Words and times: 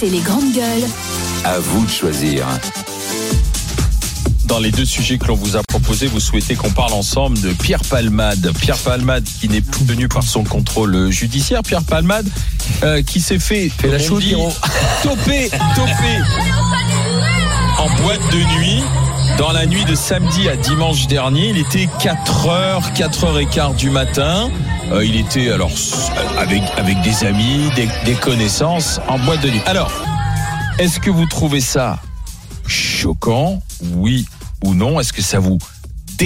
connaissez 0.00 0.16
les 0.16 0.22
grandes 0.22 0.52
gueules 0.52 0.88
À 1.44 1.58
vous 1.58 1.84
de 1.84 1.90
choisir. 1.90 2.46
Dans 4.46 4.58
les 4.58 4.70
deux 4.70 4.84
sujets 4.84 5.18
que 5.18 5.26
l'on 5.26 5.34
vous 5.34 5.56
a 5.56 5.62
proposés, 5.62 6.06
vous 6.06 6.20
souhaitez 6.20 6.54
qu'on 6.54 6.70
parle 6.70 6.92
ensemble 6.92 7.40
de 7.40 7.52
Pierre 7.52 7.82
Palmade. 7.82 8.52
Pierre 8.60 8.78
Palmade 8.78 9.24
qui 9.40 9.48
n'est 9.48 9.60
plus 9.60 9.84
tenu 9.84 10.08
par 10.08 10.22
son 10.22 10.44
contrôle 10.44 11.10
judiciaire. 11.10 11.62
Pierre 11.62 11.82
Palmade 11.84 12.28
euh, 12.82 13.02
qui 13.02 13.20
s'est 13.20 13.38
fait, 13.38 13.70
la 13.82 13.98
dit, 13.98 14.34
toper, 15.02 15.50
toper 15.74 16.18
en 17.78 18.02
boîte 18.02 18.32
de 18.32 18.58
nuit. 18.58 18.82
Dans 19.38 19.50
la 19.52 19.66
nuit 19.66 19.84
de 19.84 19.94
samedi 19.94 20.48
à 20.48 20.56
dimanche 20.56 21.06
dernier, 21.08 21.48
il 21.48 21.58
était 21.58 21.86
4h, 21.98 22.94
4h15 22.94 23.74
du 23.76 23.90
matin. 23.90 24.48
Euh, 24.92 25.04
il 25.04 25.16
était 25.16 25.50
alors 25.50 25.70
s- 25.70 26.10
avec, 26.38 26.62
avec 26.76 27.00
des 27.02 27.24
amis, 27.24 27.68
des, 27.74 27.88
des 28.04 28.14
connaissances 28.14 29.00
en 29.08 29.18
boîte 29.18 29.40
de 29.42 29.50
nuit. 29.50 29.60
Alors, 29.66 29.90
est-ce 30.78 31.00
que 31.00 31.10
vous 31.10 31.26
trouvez 31.26 31.60
ça 31.60 31.98
choquant? 32.66 33.60
Oui 33.94 34.26
ou 34.64 34.74
non? 34.74 35.00
Est-ce 35.00 35.12
que 35.12 35.22
ça 35.22 35.40
vous 35.40 35.58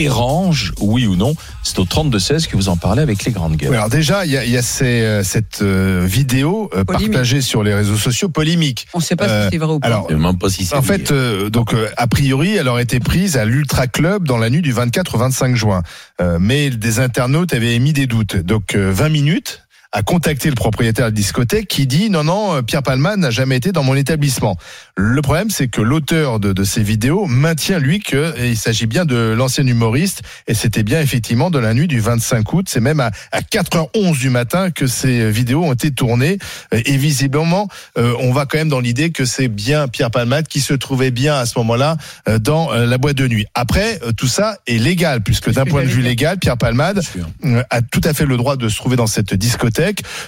dérange 0.02 0.72
Oui 0.80 1.06
ou 1.06 1.16
non 1.16 1.34
C'est 1.64 1.78
au 1.78 1.84
32-16 1.84 2.46
que 2.46 2.56
vous 2.56 2.68
en 2.68 2.76
parlez 2.76 3.02
avec 3.02 3.24
les 3.24 3.32
grandes 3.32 3.56
gueules. 3.56 3.70
Oui, 3.70 3.76
alors 3.76 3.88
déjà, 3.88 4.24
il 4.24 4.30
y 4.30 4.36
a, 4.36 4.44
il 4.44 4.50
y 4.50 4.56
a 4.56 4.62
ces, 4.62 5.00
euh, 5.02 5.24
cette 5.24 5.60
euh, 5.62 6.04
vidéo 6.06 6.70
euh, 6.74 6.84
Polémique. 6.84 7.12
partagée 7.12 7.40
sur 7.40 7.62
les 7.64 7.74
réseaux 7.74 7.96
sociaux 7.96 8.28
polémique. 8.28 8.86
On 8.94 8.98
ne 8.98 9.02
sait 9.02 9.16
pas 9.16 9.28
Euh, 9.28 9.44
si 9.44 9.50
c'est 9.52 9.58
vrai 9.58 9.72
ou 9.74 9.80
pas. 9.80 9.86
Alors, 9.88 10.10
même 10.10 10.38
pas 10.38 10.50
si 10.50 10.64
c'est 10.64 10.76
en 10.76 10.82
fait, 10.82 11.10
euh, 11.10 11.50
donc 11.50 11.74
euh, 11.74 11.88
a 11.96 12.06
priori, 12.06 12.54
elle 12.54 12.68
aurait 12.68 12.84
été 12.84 13.00
prise 13.00 13.36
à 13.36 13.44
l'Ultra 13.44 13.86
Club 13.88 14.26
dans 14.26 14.38
la 14.38 14.50
nuit 14.50 14.62
du 14.62 14.72
24 14.72 15.16
au 15.16 15.18
25 15.18 15.56
juin. 15.56 15.82
Euh, 16.20 16.38
mais 16.40 16.70
des 16.70 17.00
internautes 17.00 17.52
avaient 17.52 17.74
émis 17.74 17.92
des 17.92 18.06
doutes. 18.06 18.36
Donc 18.36 18.74
euh, 18.76 18.92
20 18.92 19.08
minutes 19.08 19.62
a 19.92 20.02
contacté 20.02 20.50
le 20.50 20.54
propriétaire 20.54 21.06
de 21.06 21.10
la 21.10 21.14
discothèque 21.16 21.66
qui 21.66 21.86
dit 21.86 22.10
non 22.10 22.24
non 22.24 22.56
euh, 22.56 22.62
Pierre 22.62 22.82
Palman 22.82 23.16
n'a 23.16 23.30
jamais 23.30 23.56
été 23.56 23.72
dans 23.72 23.82
mon 23.82 23.94
établissement. 23.94 24.56
Le 24.96 25.22
problème 25.22 25.48
c'est 25.50 25.68
que 25.68 25.80
l'auteur 25.80 26.40
de, 26.40 26.52
de 26.52 26.64
ces 26.64 26.82
vidéos 26.82 27.26
maintient 27.26 27.78
lui 27.78 28.00
que 28.00 28.16
euh, 28.16 28.46
il 28.46 28.56
s'agit 28.56 28.86
bien 28.86 29.04
de 29.06 29.34
l'ancien 29.36 29.66
humoriste 29.66 30.22
et 30.46 30.54
c'était 30.54 30.82
bien 30.82 31.00
effectivement 31.00 31.50
de 31.50 31.58
la 31.58 31.72
nuit 31.72 31.88
du 31.88 32.00
25 32.00 32.52
août, 32.52 32.66
c'est 32.68 32.80
même 32.80 33.00
à, 33.00 33.10
à 33.32 33.40
4h11 33.40 34.18
du 34.18 34.28
matin 34.30 34.70
que 34.70 34.86
ces 34.86 35.30
vidéos 35.30 35.64
ont 35.64 35.72
été 35.72 35.90
tournées 35.90 36.38
Euh, 36.74 36.80
et 36.84 36.96
visiblement 36.96 37.68
euh, 37.96 38.12
on 38.20 38.32
va 38.32 38.44
quand 38.44 38.58
même 38.58 38.68
dans 38.68 38.80
l'idée 38.80 39.10
que 39.10 39.24
c'est 39.24 39.48
bien 39.48 39.88
Pierre 39.88 40.10
Palmade 40.10 40.48
qui 40.48 40.60
se 40.60 40.74
trouvait 40.74 41.10
bien 41.10 41.34
à 41.36 41.46
ce 41.46 41.58
moment-là 41.60 41.96
euh, 42.28 42.38
dans 42.38 42.72
euh, 42.72 42.84
la 42.84 42.98
boîte 42.98 43.16
de 43.16 43.26
nuit. 43.26 43.46
Après 43.54 43.98
euh, 44.02 44.12
tout 44.12 44.26
ça 44.26 44.58
est 44.66 44.78
légal 44.78 45.22
puisque 45.22 45.50
d'un 45.50 45.64
point 45.64 45.82
de 45.82 45.88
vue 45.88 46.02
légal? 46.02 46.38
Pierre 46.38 46.58
Palmade 46.58 47.00
euh, 47.44 47.62
a 47.70 47.80
tout 47.80 48.02
à 48.04 48.12
fait 48.12 48.26
le 48.26 48.36
droit 48.36 48.56
de 48.56 48.68
se 48.68 48.76
trouver 48.76 48.96
dans 48.96 49.06
cette 49.06 49.32
discothèque. 49.32 49.77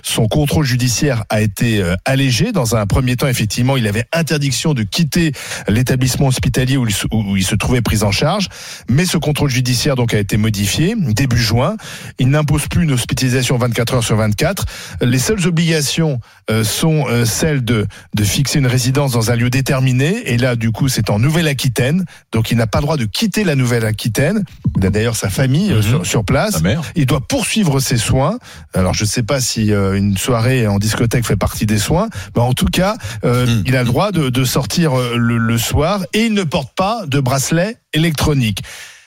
Son 0.03 0.29
contrôle 0.29 0.65
judiciaire 0.65 1.25
a 1.29 1.41
été 1.41 1.83
euh, 1.83 1.95
allégé. 2.05 2.53
Dans 2.53 2.77
un 2.77 2.87
premier 2.87 3.17
temps, 3.17 3.27
effectivement, 3.27 3.77
il 3.77 3.87
avait 3.87 4.05
interdiction 4.13 4.75
de 4.75 4.83
quitter 4.83 5.33
l'établissement 5.69 6.29
hospitalier 6.29 6.77
où 6.77 6.87
il, 6.87 6.95
se, 6.95 7.07
où 7.13 7.37
il 7.37 7.45
se 7.45 7.55
trouvait 7.55 7.83
pris 7.83 8.03
en 8.03 8.11
charge. 8.13 8.49
Mais 8.89 9.05
ce 9.07 9.17
contrôle 9.19 9.51
judiciaire 9.51 9.97
donc 9.97 10.15
a 10.15 10.19
été 10.19 10.37
modifié 10.37 10.95
début 10.97 11.39
juin. 11.39 11.77
Il 12.19 12.29
n'impose 12.29 12.69
plus 12.69 12.85
une 12.85 12.93
hospitalisation 12.93 13.59
24 13.59 13.95
heures 13.95 14.05
sur 14.05 14.17
24. 14.17 14.65
Les 15.03 15.19
seules 15.19 15.47
obligations 15.47 16.21
euh, 16.51 16.65
sont 16.65 17.07
euh, 17.09 17.25
celles 17.25 17.65
de, 17.65 17.87
de 18.15 18.25
fixer 18.25 18.59
une 18.59 18.67
résidence 18.67 19.13
dans 19.13 19.31
un 19.31 19.37
lieu 19.37 19.51
déterminé. 19.51 20.23
Et 20.33 20.39
là, 20.39 20.57
du 20.57 20.71
coup, 20.71 20.89
c'est 20.89 21.11
en 21.11 21.19
Nouvelle-Aquitaine. 21.19 22.05
Donc, 22.33 22.51
il 22.51 22.57
n'a 22.57 22.67
pas 22.67 22.79
le 22.79 22.85
droit 22.85 22.97
de 22.97 23.05
quitter 23.05 23.45
la 23.45 23.57
Nouvelle-Aquitaine. 23.57 24.45
Il 24.79 24.87
a 24.87 24.91
d'ailleurs 24.91 25.17
sa 25.17 25.29
famille 25.31 25.73
euh, 25.73 25.81
Mhm. 25.81 25.83
sur, 25.83 26.07
sur 26.07 26.25
place. 26.25 26.63
Il 26.95 27.07
doit 27.07 27.21
poursuivre 27.21 27.81
ses 27.81 27.97
soins. 27.97 28.39
Alors 28.75 28.95
je 28.95 29.05
ne 29.05 29.09
sais 29.09 29.23
pas 29.23 29.40
si 29.41 29.73
euh, 29.73 29.95
une 29.97 30.17
soirée 30.17 30.67
en 30.67 30.79
discothèque 30.79 31.27
fait 31.27 31.37
partie 31.37 31.67
des 31.67 31.79
soins, 31.79 32.09
mais 32.37 32.43
en 32.43 32.53
tout 32.53 32.67
cas, 32.67 32.97
euh, 33.25 33.47
Hmm. 33.47 33.63
il 33.67 33.77
a 33.77 33.81
le 33.83 33.87
droit 33.87 34.13
de, 34.13 34.29
de 34.29 34.45
sortir 34.45 34.99
euh, 34.99 35.17
le, 35.17 35.39
le 35.39 35.59
soir 35.59 36.05
et 36.13 36.27
il 36.27 36.35
ne 36.35 36.43
porte 36.45 36.75
pas 36.77 37.05
de 37.07 37.19
bracelet 37.21 37.77
électronique. 37.95 38.63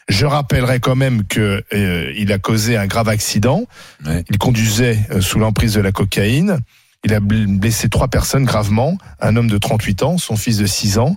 Je 0.09 0.25
rappellerai 0.25 0.79
quand 0.81 0.95
même 0.95 1.23
que 1.25 1.63
euh, 1.73 2.11
il 2.17 2.31
a 2.33 2.37
causé 2.39 2.75
un 2.75 2.87
grave 2.87 3.07
accident. 3.09 3.63
Ouais. 4.05 4.25
Il 4.29 4.37
conduisait 4.37 4.99
euh, 5.11 5.21
sous 5.21 5.39
l'emprise 5.39 5.73
de 5.75 5.81
la 5.81 5.91
cocaïne. 5.93 6.57
Il 7.05 7.13
a 7.13 7.19
bl- 7.19 7.57
blessé 7.59 7.87
trois 7.89 8.07
personnes 8.09 8.43
gravement, 8.45 8.97
un 9.21 9.35
homme 9.37 9.49
de 9.49 9.57
38 9.57 10.03
ans, 10.03 10.17
son 10.17 10.35
fils 10.35 10.57
de 10.57 10.65
6 10.65 10.97
ans 10.99 11.15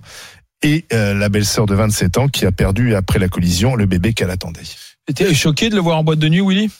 et 0.62 0.84
euh, 0.92 1.14
la 1.14 1.28
belle-sœur 1.28 1.66
de 1.66 1.74
27 1.74 2.16
ans 2.18 2.28
qui 2.28 2.46
a 2.46 2.52
perdu 2.52 2.94
après 2.94 3.18
la 3.18 3.28
collision 3.28 3.74
le 3.76 3.86
bébé 3.86 4.12
qu'elle 4.14 4.30
attendait. 4.30 4.62
T'étais 5.06 5.34
choqué 5.34 5.68
de 5.68 5.74
le 5.76 5.80
voir 5.80 5.98
en 5.98 6.04
boîte 6.04 6.18
de 6.18 6.28
nuit, 6.28 6.40
Willy? 6.40 6.70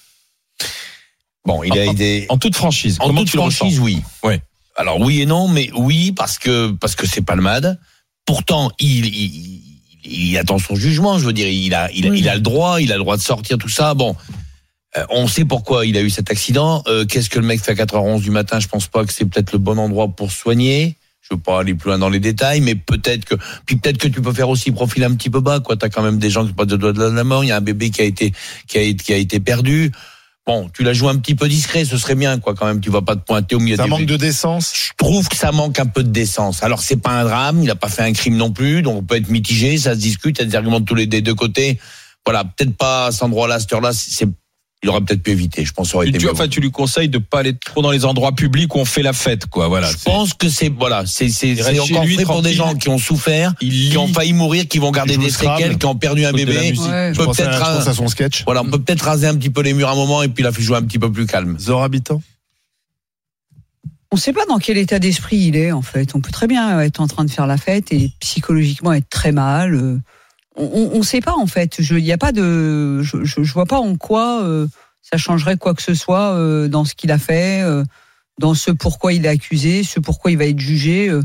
Bon, 1.47 1.62
il 1.62 1.73
a 1.79 1.84
été 1.87 2.27
En 2.29 2.39
toute 2.39 2.57
franchise. 2.57 2.99
en 3.01 3.07
Comment 3.07 3.21
toute 3.21 3.31
tu 3.31 3.37
le 3.37 3.43
franchise, 3.43 3.79
ressens 3.81 3.83
oui. 3.84 4.03
Ouais. 4.23 4.41
Alors 4.77 5.01
oui 5.01 5.23
et 5.23 5.27
non, 5.27 5.49
mais 5.49 5.71
oui 5.77 6.12
parce 6.12 6.39
que 6.39 6.71
parce 6.73 6.95
que 6.97 7.07
c'est 7.07 7.23
Palmade. 7.23 7.79
Pourtant, 8.27 8.71
il, 8.79 9.07
il 9.07 9.61
il 10.09 10.37
attend 10.39 10.59
son 10.59 10.75
jugement. 10.77 11.19
Je 11.19 11.25
veux 11.25 11.33
dire, 11.33 11.49
il 11.49 11.75
a 11.75 11.91
il, 11.93 12.07
a- 12.07 12.15
il 12.15 12.29
a 12.29 12.34
le 12.34 12.41
droit, 12.41 12.81
il 12.81 12.93
a 12.93 12.97
le 12.97 13.03
droit 13.03 13.17
de 13.17 13.23
sortir 13.23 13.59
tout 13.59 13.69
ça. 13.69 13.95
Bon. 13.95 14.15
euh, 14.97 15.05
on 15.11 15.27
sait 15.29 15.45
pourquoi 15.45 15.87
il 15.87 15.97
a 15.97 16.01
eu 16.03 16.11
cet 16.11 16.31
accident. 16.31 16.83
Euh, 16.89 17.05
Qu'est-ce 17.07 17.31
que 17.31 17.39
le 17.39 17.47
mec 17.47 17.61
fait 17.61 17.73
à 17.73 17.84
4h11 17.84 18.21
du 18.23 18.31
matin? 18.31 18.61
Je 18.61 18.69
pense 18.69 18.87
pas 18.89 19.05
que 19.05 19.13
c'est 19.13 19.25
peut-être 19.25 19.53
le 19.53 19.59
bon 19.59 19.78
endroit 19.78 20.09
pour 20.09 20.33
soigner. 20.33 20.97
Je 21.23 21.34
veux 21.34 21.41
pas 21.41 21.59
aller 21.61 21.75
plus 21.75 21.89
loin 21.89 21.99
dans 21.99 22.09
les 22.09 22.21
détails, 22.21 22.61
mais 22.61 22.77
peut-être 22.77 23.25
que 23.25 23.34
puis 23.67 23.77
peut-être 23.77 23.99
que 23.99 24.07
tu 24.09 24.21
peux 24.23 24.33
faire 24.33 24.49
aussi 24.49 24.71
profil 24.71 25.03
un 25.05 25.15
petit 25.15 25.28
peu 25.31 25.41
bas. 25.41 25.59
Quoi, 25.61 25.77
t'as 25.77 25.89
quand 25.89 26.03
même 26.03 26.19
des 26.19 26.31
gens 26.31 26.43
qui 26.43 26.49
sont 26.51 26.55
pas 26.55 26.67
de 26.67 26.77
doigt 26.77 26.93
de 26.93 27.03
la 27.03 27.25
mort. 27.25 27.43
Il 27.43 27.49
y 27.49 27.53
a 27.53 27.57
un 27.57 27.61
bébé 27.61 27.91
qui 27.91 28.01
a 28.01 28.05
été 28.05 28.33
qui 28.69 28.78
a 28.78 28.83
été 28.83 29.03
qui 29.05 29.13
a 29.13 29.17
été 29.17 29.41
perdu. 29.41 29.91
Bon, 30.47 30.69
tu 30.73 30.84
la 30.84 30.93
joues 30.93 31.09
un 31.09 31.17
petit 31.17 31.34
peu 31.34 31.49
discret, 31.49 31.84
ce 31.84 31.99
serait 31.99 32.15
bien, 32.15 32.39
quoi, 32.39 32.55
quand 32.55 32.67
même. 32.67 32.81
Tu 32.81 32.89
vas 32.89 33.03
pas 33.03 33.17
te 33.17 33.25
pointer 33.25 33.57
au 33.57 33.59
milieu 33.59 33.77
Ça 33.77 33.83
des 33.83 33.89
manque 33.89 34.07
de 34.07 34.17
décence? 34.17 34.73
je 34.75 34.93
trouve 34.97 35.29
que 35.29 35.37
ça 35.37 35.51
manque 35.51 35.81
un 35.81 35.87
peu 35.87 36.05
de 36.05 36.09
décence. 36.11 36.62
Alors 36.62 36.81
c'est 36.83 36.97
pas 36.97 37.11
un 37.11 37.25
drame, 37.25 37.62
il 37.65 37.71
a 37.71 37.75
pas 37.75 37.89
fait 37.89 38.03
un 38.03 38.12
crime 38.12 38.37
non 38.37 38.53
plus, 38.53 38.83
donc 38.83 38.97
on 38.97 39.03
peut 39.03 39.17
être 39.17 39.29
mitigé, 39.29 39.77
ça 39.77 39.95
se 39.95 39.99
discute, 39.99 40.39
il 40.39 40.43
y 40.43 40.45
a 40.45 40.49
des 40.49 40.55
arguments 40.55 40.79
de 40.79 40.84
tous 40.84 40.95
les 40.95 41.07
des 41.07 41.21
deux 41.21 41.34
côtés. 41.34 41.81
Voilà, 42.25 42.45
peut-être 42.45 42.77
pas 42.77 43.07
à 43.07 43.12
cet 43.12 43.25
endroit-là, 43.25 43.57
à 43.57 43.61
cette 43.61 43.73
heure-là, 43.73 43.93
c'est 43.93 44.29
il 44.83 44.91
aurait 44.91 45.01
peut-être 45.01 45.23
pu 45.23 45.31
éviter. 45.33 45.65
Je 45.65 45.73
pense 45.73 45.91
ça 45.91 45.97
aurait 45.97 46.07
Tu, 46.07 46.11
été 46.11 46.19
tu- 46.19 46.27
mieux. 46.27 46.33
enfin, 46.33 46.49
tu 46.49 46.61
lui 46.61 46.71
conseilles 46.71 47.09
de 47.09 47.19
pas 47.19 47.41
aller 47.41 47.55
trop 47.57 47.83
dans 47.83 47.91
les 47.91 48.05
endroits 48.05 48.33
publics 48.33 48.75
où 48.75 48.79
on 48.79 48.85
fait 48.85 49.03
la 49.03 49.13
fête, 49.13 49.47
quoi. 49.47 49.69
Voilà. 49.69 49.91
je 49.91 49.97
pense 50.05 50.35
que 50.35 50.49
c'est 50.49 50.69
voilà, 50.69 51.05
c'est 51.07 51.29
c'est 51.31 51.59
encore 51.81 52.05
lui, 52.05 52.17
pour 52.25 52.43
des 52.43 52.53
gens 52.53 52.75
qui 52.75 52.89
ont 52.89 52.99
souffert, 52.99 53.55
Il 53.61 53.91
qui 53.91 53.97
ont 53.97 54.07
failli 54.09 54.33
mourir, 54.35 54.69
qui 54.69 54.79
vont 54.79 54.91
garder 54.93 55.17
des 55.17 55.31
séquelles, 55.31 55.79
qui 55.79 55.87
ont 55.87 55.97
perdu 55.97 56.25
un 56.27 56.33
bébé. 56.33 56.57
Ouais. 56.79 57.13
Je 57.13 57.19
peut 57.19 57.25
pense, 57.25 57.41
à, 57.41 57.45
peut-être 57.45 57.55
je 57.57 57.61
pense 57.61 57.87
un- 57.87 57.91
à 57.91 57.95
son 57.95 58.09
sketch. 58.09 58.45
Voilà, 58.45 58.63
on 58.63 58.71
peut 58.71 58.79
peut-être 58.81 59.03
raser 59.03 59.27
un 59.27 59.35
petit 59.35 59.51
peu 59.51 59.63
les 59.63 59.73
murs 59.73 59.89
un 59.91 59.95
moment 59.95 60.23
et 60.23 60.29
puis 60.29 60.45
la 60.45 60.51
jouer 60.51 60.77
un 60.77 60.83
petit 60.83 60.99
peu 60.99 61.11
plus 61.11 61.27
calme. 61.27 61.59
Zor 61.59 61.83
habitant. 61.83 62.23
On 64.13 64.17
ne 64.17 64.21
sait 64.21 64.33
pas 64.33 64.47
dans 64.49 64.59
quel 64.59 64.79
état 64.79 64.99
d'esprit 65.01 65.37
il 65.37 65.57
est, 65.57 65.73
en 65.73 65.83
fait. 65.83 66.15
On 66.15 66.21
peut 66.21 66.31
très 66.31 66.47
bien 66.47 66.81
être 66.81 67.01
en 67.01 67.07
train 67.09 67.25
de 67.25 67.31
faire 67.31 67.47
la 67.47 67.57
fête 67.57 67.93
et 67.93 68.13
psychologiquement 68.21 68.93
être 68.93 69.09
très 69.11 69.33
mal. 69.33 69.75
euh. 69.75 69.99
On 70.56 70.99
ne 70.99 71.03
sait 71.03 71.21
pas, 71.21 71.34
en 71.37 71.47
fait. 71.47 71.77
Je, 71.81 71.97
y 71.97 72.12
a 72.12 72.19
pas 72.19 72.33
de, 72.33 73.03
je, 73.03 73.25
je, 73.25 73.43
je 73.43 73.53
vois 73.53 73.67
pas 73.67 73.78
en 73.78 73.97
quoi 73.97 74.43
euh, 74.43 74.67
ça 75.03 75.19
changerait 75.19 75.56
quoi 75.56 75.75
que 75.75 75.83
ce 75.83 75.94
soit 75.94 76.33
euh, 76.34 76.69
dans 76.69 76.84
ce 76.84 76.94
qu'il 76.94 77.12
a 77.12 77.19
fait, 77.19 77.62
euh, 77.62 77.84
dans 78.41 78.55
ce 78.55 78.71
pourquoi 78.71 79.12
il 79.12 79.27
est 79.27 79.28
accusé, 79.28 79.83
ce 79.83 80.00
pourquoi 80.00 80.31
il 80.31 80.39
va 80.39 80.47
être 80.47 80.59
jugé. 80.59 81.09
euh. 81.09 81.22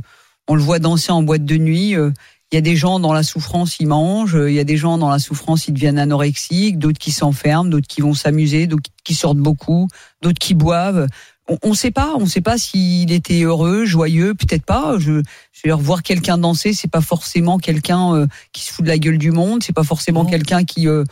On 0.47 0.55
le 0.55 0.61
voit 0.61 0.79
danser 0.79 1.11
en 1.11 1.23
boîte 1.23 1.45
de 1.45 1.57
nuit. 1.57 1.95
euh. 1.95 2.11
Il 2.51 2.55
y 2.55 2.57
a 2.57 2.61
des 2.61 2.75
gens 2.75 2.99
dans 2.99 3.13
la 3.13 3.23
souffrance, 3.23 3.79
ils 3.79 3.87
mangent. 3.87 4.37
Il 4.47 4.53
y 4.53 4.59
a 4.59 4.65
des 4.65 4.75
gens 4.75 4.97
dans 4.97 5.09
la 5.09 5.19
souffrance, 5.19 5.69
ils 5.69 5.73
deviennent 5.73 5.97
anorexiques. 5.99 6.77
D'autres 6.77 6.99
qui 6.99 7.11
s'enferment, 7.11 7.69
d'autres 7.69 7.87
qui 7.87 8.01
vont 8.01 8.13
s'amuser, 8.13 8.67
d'autres 8.67 8.89
qui 9.05 9.15
sortent 9.15 9.37
beaucoup, 9.37 9.87
d'autres 10.21 10.39
qui 10.39 10.53
boivent 10.53 11.07
on 11.63 11.69
ne 11.69 11.75
sait 11.75 11.91
pas, 11.91 12.13
on 12.17 12.25
sait 12.25 12.41
pas 12.41 12.57
s'il 12.57 13.11
était 13.11 13.41
heureux, 13.41 13.85
joyeux, 13.85 14.33
peut-être 14.33 14.63
pas. 14.65 14.95
Je, 14.97 15.21
je 15.51 15.61
veux 15.63 15.67
dire, 15.67 15.77
voir 15.77 16.03
quelqu'un 16.03 16.37
danser, 16.37 16.73
c'est 16.73 16.89
pas 16.89 17.01
forcément 17.01 17.57
quelqu'un 17.57 18.15
euh, 18.15 18.27
qui 18.53 18.63
se 18.63 18.71
fout 18.71 18.85
de 18.85 18.89
la 18.89 18.97
gueule 18.97 19.17
du 19.17 19.31
monde, 19.31 19.61
c'est 19.63 19.73
pas 19.73 19.83
forcément 19.83 20.25
quelqu'un 20.25 20.63
qui, 20.63 20.87
euh, 20.87 21.03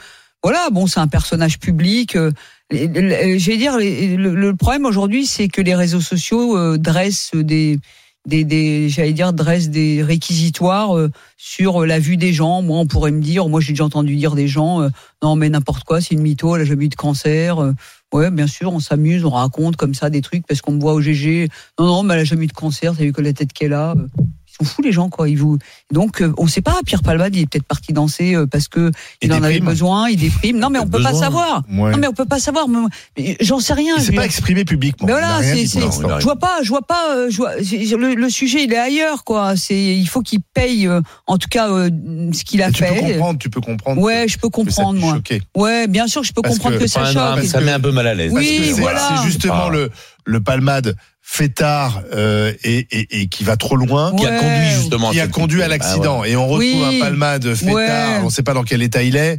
voilà, 0.44 0.70
bon, 0.72 0.88
c'est 0.88 1.00
un 1.00 1.08
personnage 1.08 1.60
public. 1.60 2.16
euh, 2.16 2.32
J'allais 2.72 3.58
dire, 3.58 3.78
le, 3.78 4.36
le 4.36 4.56
problème 4.56 4.86
aujourd'hui, 4.86 5.26
c'est 5.26 5.48
que 5.48 5.62
les 5.62 5.76
réseaux 5.76 6.02
sociaux 6.02 6.56
euh, 6.58 6.78
dressent 6.78 7.32
des, 7.34 7.80
des, 8.26 8.44
des 8.44 8.90
j'allais 8.90 9.14
dire, 9.14 9.34
dressent 9.34 9.70
des 9.70 10.04
réquisitoires 10.04 10.96
euh, 10.98 11.10
sur 11.38 11.86
la 11.86 12.00
vue 12.00 12.18
des 12.18 12.34
gens. 12.34 12.62
Moi, 12.62 12.78
on 12.80 12.86
pourrait 12.88 13.12
me 13.12 13.22
dire, 13.22 13.48
moi, 13.48 13.62
j'ai 13.62 13.74
déjà 13.74 13.86
entendu 13.86 14.16
dire 14.16 14.36
des 14.36 14.48
gens, 14.48 14.82
euh, 14.82 14.90
non, 15.24 15.36
mais 15.36 15.50
n'importe 15.50 15.84
quoi, 15.84 16.02
c'est 16.02 16.16
une 16.16 16.22
mytho, 16.22 16.56
elle 16.56 16.62
a 16.64 16.66
jamais 16.66 16.86
eu 16.86 16.90
de 16.90 16.96
cancer. 16.96 17.62
euh, 17.62 17.74
Ouais, 18.12 18.32
bien 18.32 18.48
sûr, 18.48 18.74
on 18.74 18.80
s'amuse, 18.80 19.24
on 19.24 19.30
raconte 19.30 19.76
comme 19.76 19.94
ça 19.94 20.10
des 20.10 20.22
trucs 20.22 20.46
parce 20.48 20.62
qu'on 20.62 20.72
me 20.72 20.80
voit 20.82 20.94
au 20.94 21.02
GG. 21.02 21.48
Non, 21.78 21.86
non, 21.86 22.04
mais 22.04 22.16
elle 22.16 22.22
a 22.22 22.24
jamais 22.24 22.46
eu 22.46 22.48
de 22.48 22.54
cancer, 22.54 22.96
t'as 22.98 23.04
vu 23.04 23.14
que 23.14 23.22
la 23.22 23.34
tête 23.34 23.54
qu'elle 23.54 23.74
a. 23.74 23.94
sont 24.60 24.66
fous 24.66 24.82
les 24.82 24.92
gens, 24.92 25.10
quoi. 25.10 25.30
Ils 25.30 25.38
vous... 25.38 25.58
Donc, 25.92 26.22
euh, 26.22 26.34
on 26.38 26.48
sait 26.48 26.62
pas. 26.62 26.76
Pierre 26.86 27.02
Palmade, 27.02 27.36
il 27.36 27.42
est 27.44 27.46
peut-être 27.50 27.66
parti 27.68 27.94
danser 27.94 28.36
euh, 28.36 28.46
parce 28.46 28.68
que 28.68 28.92
il, 29.22 29.28
Il 29.30 29.34
en 29.34 29.44
avait 29.44 29.60
besoin, 29.60 30.10
il 30.10 30.18
déprime. 30.18 30.58
Non, 30.60 30.70
mais 30.70 30.80
on 30.80 30.88
peut 30.88 31.02
pas 31.02 31.14
savoir. 31.14 31.64
Ouais. 31.70 31.92
Non, 31.92 31.98
mais 31.98 32.08
on 32.08 32.14
peut 32.14 32.26
pas 32.26 32.40
savoir. 32.40 32.66
J'en 33.42 33.60
sais 33.60 33.74
rien. 33.74 33.96
Il 33.98 34.00
je 34.02 34.06
s'est 34.06 34.12
veux 34.12 34.18
pas 34.18 34.26
exprimé 34.26 34.66
publiquement. 34.66 35.08
Mais 35.08 35.14
voilà, 35.14 35.42
c'est, 35.42 35.66
c'est- 35.66 35.80
je 35.82 36.24
vois 36.24 36.36
pas, 36.38 36.60
je 36.64 36.70
vois 36.70 36.82
pas, 36.86 37.16
euh, 37.16 37.28
je 37.30 37.38
vois, 37.38 37.52
c'est- 37.64 37.96
le, 37.98 38.16
le 38.16 38.30
sujet 38.30 38.64
il 38.64 38.74
est 38.74 38.78
ailleurs 38.78 39.24
quoi. 39.24 39.56
C'est, 39.56 39.76
il 39.96 40.06
faut 40.08 40.22
qu'il 40.22 40.40
paye, 40.54 40.88
euh, 40.88 41.02
en 41.28 41.38
tout 41.38 41.48
cas, 41.50 41.70
euh, 41.70 41.90
ce 42.34 42.44
qu'il 42.44 42.62
a 42.62 42.70
Et 42.70 42.72
tu 42.72 42.84
peux 42.84 42.90
fait. 42.90 43.00
comprendre, 43.14 43.40
tu 43.40 43.50
peux 43.50 43.62
comprendre. 43.62 44.02
Ouais, 44.02 44.28
je 44.28 44.38
peux 44.38 44.50
comprendre 44.50 45.00
moi. 45.00 45.16
choquer. 45.16 45.42
Ouais, 45.56 45.88
bien 45.88 46.08
sûr, 46.08 46.24
je 46.24 46.34
peux 46.34 46.42
Parce 46.42 46.56
comprendre 46.56 46.78
que 46.80 46.88
ça 46.88 47.06
choque. 47.06 47.44
ça 47.46 47.62
met 47.62 47.72
un 47.72 47.80
peu 47.80 47.92
mal 47.92 48.08
à 48.08 48.14
l'aise. 48.14 48.32
Oui, 48.34 48.62
c'est- 48.76 48.82
voilà. 48.82 49.00
C'est 49.18 49.24
justement 49.26 49.70
le, 49.70 49.90
le 50.26 50.40
palmade 50.42 50.96
fêtard 51.32 52.02
euh, 52.12 52.52
et, 52.64 52.88
et, 52.92 53.22
et 53.22 53.28
qui 53.28 53.44
va 53.44 53.56
trop 53.56 53.76
loin. 53.76 54.14
Qui 54.16 54.26
a 54.26 54.40
conduit 54.40 54.70
justement. 54.72 55.12
Qui 55.12 55.20
a 55.20 55.28
conduit 55.28 55.62
à 55.62 55.68
l'accident 55.68 56.24
et 56.24 56.36
on 56.36 56.48
retrouve 56.48 56.60
Oui. 56.60 56.98
un 56.98 57.00
palmade 57.00 57.54
fêtard. 57.54 57.74
Ouais. 57.76 58.20
On 58.22 58.26
ne 58.26 58.30
sait 58.32 58.42
pas 58.42 58.56
dans 58.56 58.64
quel 58.64 58.82
état 58.82 59.04
il 59.04 59.16
est. 59.16 59.38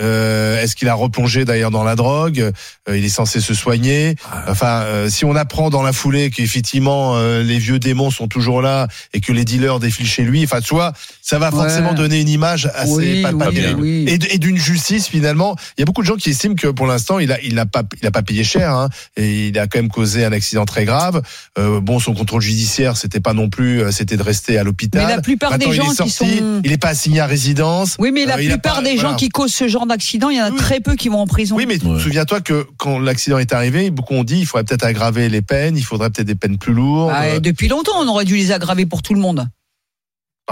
Euh, 0.00 0.60
Est-ce 0.62 0.74
qu'il 0.74 0.88
a 0.88 0.94
replongé 0.94 1.44
d'ailleurs 1.44 1.70
dans 1.70 1.84
la 1.84 1.96
drogue? 1.96 2.40
Euh, 2.88 2.96
Il 2.96 3.04
est 3.04 3.08
censé 3.10 3.40
se 3.40 3.52
soigner. 3.54 4.14
Enfin, 4.48 4.82
euh, 4.82 5.08
si 5.10 5.24
on 5.24 5.36
apprend 5.36 5.68
dans 5.70 5.82
la 5.82 5.92
foulée 5.92 6.30
qu'effectivement 6.30 7.16
euh, 7.16 7.42
les 7.42 7.58
vieux 7.58 7.78
démons 7.78 8.10
sont 8.10 8.26
toujours 8.28 8.62
là 8.62 8.88
et 9.12 9.20
que 9.20 9.32
les 9.32 9.44
dealers 9.44 9.80
défilent 9.80 10.06
chez 10.08 10.22
lui, 10.22 10.42
enfin, 10.44 10.60
tu 10.60 10.74
vois, 10.74 10.92
ça 11.20 11.38
va 11.38 11.50
Ouais. 11.50 11.56
forcément 11.56 11.92
donner 11.92 12.20
une 12.20 12.28
image 12.28 12.70
assez 12.74 12.90
Oui, 12.92 13.24
oui, 13.24 13.74
oui. 13.78 14.04
Et, 14.08 14.38
d'une 14.38 14.56
justice 14.56 15.06
finalement. 15.08 15.56
Il 15.76 15.80
y 15.80 15.82
a 15.82 15.84
beaucoup 15.84 16.00
de 16.02 16.06
gens 16.06 16.16
qui 16.16 16.30
estiment 16.30 16.54
que 16.54 16.68
pour 16.68 16.86
l'instant 16.86 17.18
il 17.18 17.30
a 17.32 17.40
il 17.42 17.58
a 17.58 17.66
pas 17.66 17.82
il 18.00 18.06
a 18.06 18.10
pas 18.10 18.22
payé 18.22 18.42
cher 18.44 18.70
hein, 18.74 18.88
et 19.16 19.48
il 19.48 19.58
a 19.58 19.66
quand 19.66 19.78
même 19.78 19.88
causé 19.90 20.24
un 20.24 20.32
accident 20.32 20.64
très 20.64 20.84
grave. 20.84 21.22
Euh, 21.58 21.80
bon, 21.80 21.98
son 22.00 22.14
contrôle 22.14 22.40
judiciaire 22.42 22.96
c'était 22.96 23.20
pas 23.20 23.34
non 23.34 23.48
plus, 23.50 23.82
euh, 23.82 23.90
c'était 23.90 24.16
de 24.16 24.22
rester 24.22 24.56
à 24.58 24.64
l'hôpital. 24.64 25.04
Mais 25.06 25.16
la 25.16 25.20
plupart 25.22 25.50
Maintenant, 25.50 25.68
des 25.70 25.76
gens 25.76 25.88
qui 25.90 25.96
sorti, 26.10 26.38
sont- 26.38 26.60
il 26.64 26.72
est 26.72 26.78
pas 26.78 26.88
assigné 26.88 27.20
à 27.20 27.26
résidence. 27.26 27.96
Oui, 27.98 28.10
mais 28.12 28.24
la 28.24 28.34
Euh, 28.34 28.48
plupart 28.48 28.76
pas- 28.76 28.82
des 28.82 28.94
voilà. 28.94 29.10
gens 29.10 29.16
qui 29.16 29.28
causent 29.28 29.52
ce 29.54 29.68
genre 29.68 29.81
d'accident, 29.86 30.28
il 30.30 30.36
y 30.36 30.40
en 30.40 30.44
a 30.46 30.50
Oui. 30.50 30.56
très 30.56 30.80
peu 30.80 30.94
qui 30.96 31.08
vont 31.08 31.20
en 31.20 31.26
prison. 31.26 31.56
Oui, 31.56 31.66
mais 31.66 31.82
Ouais. 31.84 32.00
souviens-toi 32.00 32.40
que 32.40 32.66
quand 32.78 32.98
l'accident 32.98 33.38
est 33.38 33.52
arrivé, 33.52 33.90
beaucoup 33.90 34.14
ont 34.14 34.24
dit 34.24 34.38
il 34.40 34.46
faudrait 34.46 34.64
peut-être 34.64 34.84
aggraver 34.84 35.28
les 35.28 35.42
peines, 35.42 35.76
il 35.76 35.84
faudrait 35.84 36.10
peut-être 36.10 36.26
des 36.26 36.34
peines 36.34 36.58
plus 36.58 36.72
lourdes. 36.72 37.10
Bah, 37.10 37.22
Euh, 37.24 37.40
depuis 37.40 37.68
longtemps, 37.68 37.92
on 38.00 38.08
aurait 38.08 38.24
dû 38.24 38.36
les 38.36 38.52
aggraver 38.52 38.86
pour 38.86 39.02
tout 39.02 39.14
le 39.14 39.20
monde. 39.20 39.48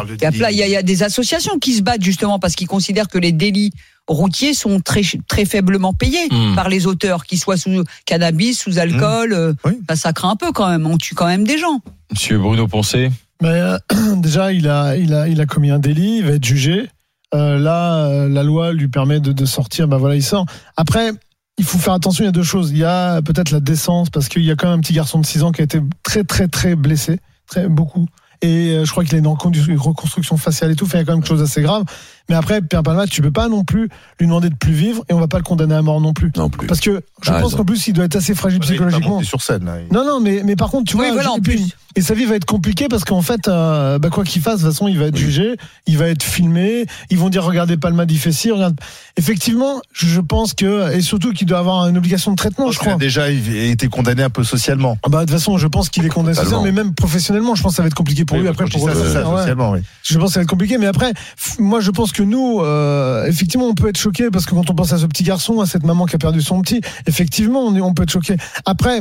Il 0.03 0.09
y 0.09 0.25
a, 0.25 0.31
délit. 0.31 0.39
plein- 0.39 0.51
il 0.51 0.57
y 0.57 0.63
a- 0.63 0.67
il 0.67 0.73
y 0.73 0.77
a 0.77 0.83
des 0.83 1.03
associations 1.03 1.59
qui 1.59 1.75
se 1.75 1.83
battent 1.83 2.03
justement 2.03 2.39
parce 2.39 2.55
qu'ils 2.55 2.69
considèrent 2.69 3.09
que 3.09 3.19
les 3.19 3.33
délits 3.33 3.73
routiers 4.09 4.55
sont 4.55 4.81
très, 4.81 5.03
très 5.29 5.45
faiblement 5.45 5.93
payés 5.93 6.27
Hmm. 6.31 6.55
par 6.55 6.69
les 6.69 6.87
auteurs, 6.87 7.25
qu'ils 7.25 7.39
soient 7.39 7.57
sous 7.57 7.85
cannabis, 8.07 8.59
sous 8.61 8.79
alcool. 8.79 9.33
euh, 9.33 9.53
Oui. 9.65 9.73
bah, 9.87 9.97
ça 9.97 10.13
craint 10.13 10.31
un 10.31 10.37
peu 10.37 10.53
quand 10.53 10.69
même. 10.71 10.87
On 10.87 10.97
tue 10.97 11.15
quand 11.15 11.27
même 11.27 11.45
des 11.45 11.59
gens. 11.59 11.81
Monsieur 12.11 12.39
Bruno 12.39 12.67
Poncé. 12.67 13.11
Mais 13.43 13.49
euh, 13.49 13.79
déjà, 14.17 14.53
il 14.53 14.69
a, 14.69 14.97
il 14.97 15.13
a, 15.13 15.29
il 15.29 15.41
a 15.41 15.47
commis 15.47 15.71
un 15.71 15.79
délit, 15.79 16.19
il 16.19 16.25
va 16.25 16.33
être 16.33 16.45
jugé. 16.45 16.89
Euh, 17.35 17.59
là, 17.59 18.07
euh, 18.07 18.29
la 18.29 18.43
loi 18.43 18.73
lui 18.73 18.89
permet 18.89 19.21
de, 19.21 19.33
de 19.33 19.45
sortir. 19.45 19.89
Bah 19.89 19.99
voilà, 19.99 20.17
il 20.17 20.23
sort. 20.23 20.47
Après, 20.77 21.13
il 21.59 21.65
faut 21.65 21.79
faire 21.79 21.95
attention. 21.95 22.25
Il 22.25 22.27
y 22.27 22.29
a 22.29 22.33
deux 22.33 22.43
choses. 22.43 22.71
Il 22.71 22.79
y 22.79 22.85
a 22.85 23.23
peut-être 23.23 23.51
la 23.51 23.61
décence 23.61 24.11
parce 24.11 24.29
qu'il 24.29 24.43
y 24.43 24.51
a 24.51 24.57
quand 24.57 24.69
même 24.69 24.79
un 24.79 24.81
petit 24.81 24.95
garçon 24.95 25.21
de 25.21 25.27
6 25.27 25.43
ans 25.45 25.53
qui 25.53 25.61
a 25.61 25.65
été 25.65 25.81
très, 26.03 26.25
très, 26.25 26.49
très 26.49 26.75
blessé, 26.75 27.21
très 27.47 27.69
beaucoup. 27.69 28.07
Et 28.43 28.71
euh, 28.71 28.85
je 28.85 28.91
crois 28.91 29.05
qu'il 29.05 29.19
est 29.19 29.21
dans 29.21 29.35
reconstruction 29.35 30.37
faciale 30.37 30.71
et 30.71 30.77
tout. 30.77 30.87
Fait, 30.87 30.99
il 30.99 31.01
y 31.01 31.03
a 31.03 31.05
quand 31.05 31.13
même 31.13 31.21
quelque 31.21 31.29
chose 31.29 31.41
d'assez 31.41 31.63
grave. 31.63 31.85
Mais 32.31 32.37
après, 32.37 32.63
Pierre 32.63 32.83
Palma, 32.83 33.07
tu 33.07 33.21
peux 33.21 33.31
pas 33.31 33.49
non 33.49 33.65
plus 33.65 33.89
lui 34.19 34.27
demander 34.27 34.49
de 34.49 34.55
plus 34.55 34.73
vivre 34.73 35.05
et 35.11 35.13
on 35.13 35.21
va 35.21 35.29
pas 35.29 35.37
le 35.39 35.43
condamner 35.45 35.75
à 35.75 35.83
mort 35.83 36.01
non 36.01 36.15
plus. 36.15 36.31
Non 36.37 36.49
plus. 36.49 36.67
Parce 36.67 36.81
que 36.81 37.03
je 37.23 37.31
pense 37.33 37.55
qu'en 37.55 37.65
plus, 37.65 37.89
il 37.89 37.93
doit 37.93 38.05
être 38.07 38.17
assez 38.17 38.35
fragile 38.35 38.61
Il 38.63 38.65
est 38.65 38.69
pas 38.69 38.73
psychologiquement. 38.85 39.15
monté 39.17 39.27
sur 39.27 39.43
scène. 39.43 39.65
là. 39.67 39.75
Non, 39.93 40.05
non, 40.07 40.21
mais, 40.21 40.43
mais 40.45 40.57
par 40.57 40.71
contre, 40.71 40.91
tu 40.91 40.97
Oui, 40.97 41.05
vois, 41.07 41.15
voilà, 41.15 41.33
en 41.33 41.41
plus. 41.41 41.77
et 41.97 42.01
sa 42.03 42.15
vie 42.15 42.25
va 42.25 42.37
être 42.37 42.45
compliquée 42.47 42.87
parce 42.89 43.05
qu'en 43.05 43.21
fait, 43.21 43.49
euh, 43.49 43.99
bah, 43.99 44.09
quoi 44.11 44.25
qu'il 44.25 44.41
fasse, 44.41 44.61
de 44.61 44.65
toute 44.67 44.73
façon, 44.73 44.87
il 44.89 44.99
va 44.99 45.07
être 45.07 45.17
jugé, 45.17 45.57
il 45.87 45.99
va 45.99 46.07
être 46.07 46.23
filmé, 46.23 46.87
ils 47.11 47.19
vont 47.19 47.29
dire, 47.29 47.43
regardez 47.45 47.77
Palmade, 47.77 48.11
il 48.13 48.19
fait 48.19 48.33
ci, 48.33 48.51
regarde. 48.53 48.79
Effectivement, 49.17 49.81
je 49.93 50.21
pense 50.21 50.55
que, 50.55 50.93
et 50.95 51.01
surtout 51.03 51.33
qu'il 51.33 51.47
doit 51.49 51.59
avoir 51.59 51.89
une 51.89 51.99
obligation 51.99 52.31
de 52.31 52.37
traitement, 52.37 52.71
je 52.71 52.79
Il 52.79 52.81
a 52.83 52.85
crois. 52.85 52.95
déjà 52.95 53.29
été 53.29 53.89
condamné 53.89 54.23
un 54.23 54.31
peu 54.31 54.45
socialement. 54.45 54.97
Ah 55.03 55.09
Bah, 55.09 55.19
de 55.21 55.25
toute 55.25 55.33
façon, 55.39 55.59
je 55.59 55.67
pense 55.67 55.89
qu'il 55.91 56.05
est 56.07 56.09
condamné, 56.09 56.37
Totalement. 56.37 56.63
mais 56.63 56.73
même 56.73 56.95
professionnellement, 56.95 57.55
je 57.55 57.63
pense 57.63 57.73
que 57.73 57.77
ça 57.77 57.83
va 57.83 57.89
être 57.89 57.95
compliqué 57.95 58.25
pour 58.25 58.39
lui 58.39 58.47
après. 58.49 58.67
Je 58.67 58.73
Pour 58.79 58.89
ça, 58.89 58.95
ça, 58.95 59.01
ouais. 59.29 59.39
socialement, 59.39 59.73
pense 59.73 59.81
que 60.29 60.33
ça 60.33 60.41
va 60.41 60.43
être 60.45 60.49
compliqué, 60.49 60.79
mais 60.79 60.87
après, 60.87 61.13
moi, 61.59 61.81
je 61.81 61.91
pense 61.91 62.13
que 62.13 62.20
nous, 62.23 62.61
euh, 62.61 63.25
effectivement, 63.27 63.67
on 63.67 63.75
peut 63.75 63.89
être 63.89 63.99
choqué 63.99 64.31
parce 64.31 64.47
que 64.47 64.51
quand 64.55 64.69
on 64.71 64.75
pense 64.75 64.93
à 64.93 64.99
ce 64.99 65.07
petit 65.07 65.23
garçon, 65.23 65.61
à 65.61 65.67
cette 65.67 65.85
maman 65.85 66.07
qui 66.07 66.17
a 66.17 66.19
perdu 66.19 66.41
son 66.43 66.61
petit, 66.63 66.81
effectivement, 67.07 67.61
on, 67.67 67.75
est, 67.77 67.81
on 67.81 67.95
peut 67.95 68.03
être 68.05 68.11
choqué. 68.13 68.37
Après, 68.65 69.01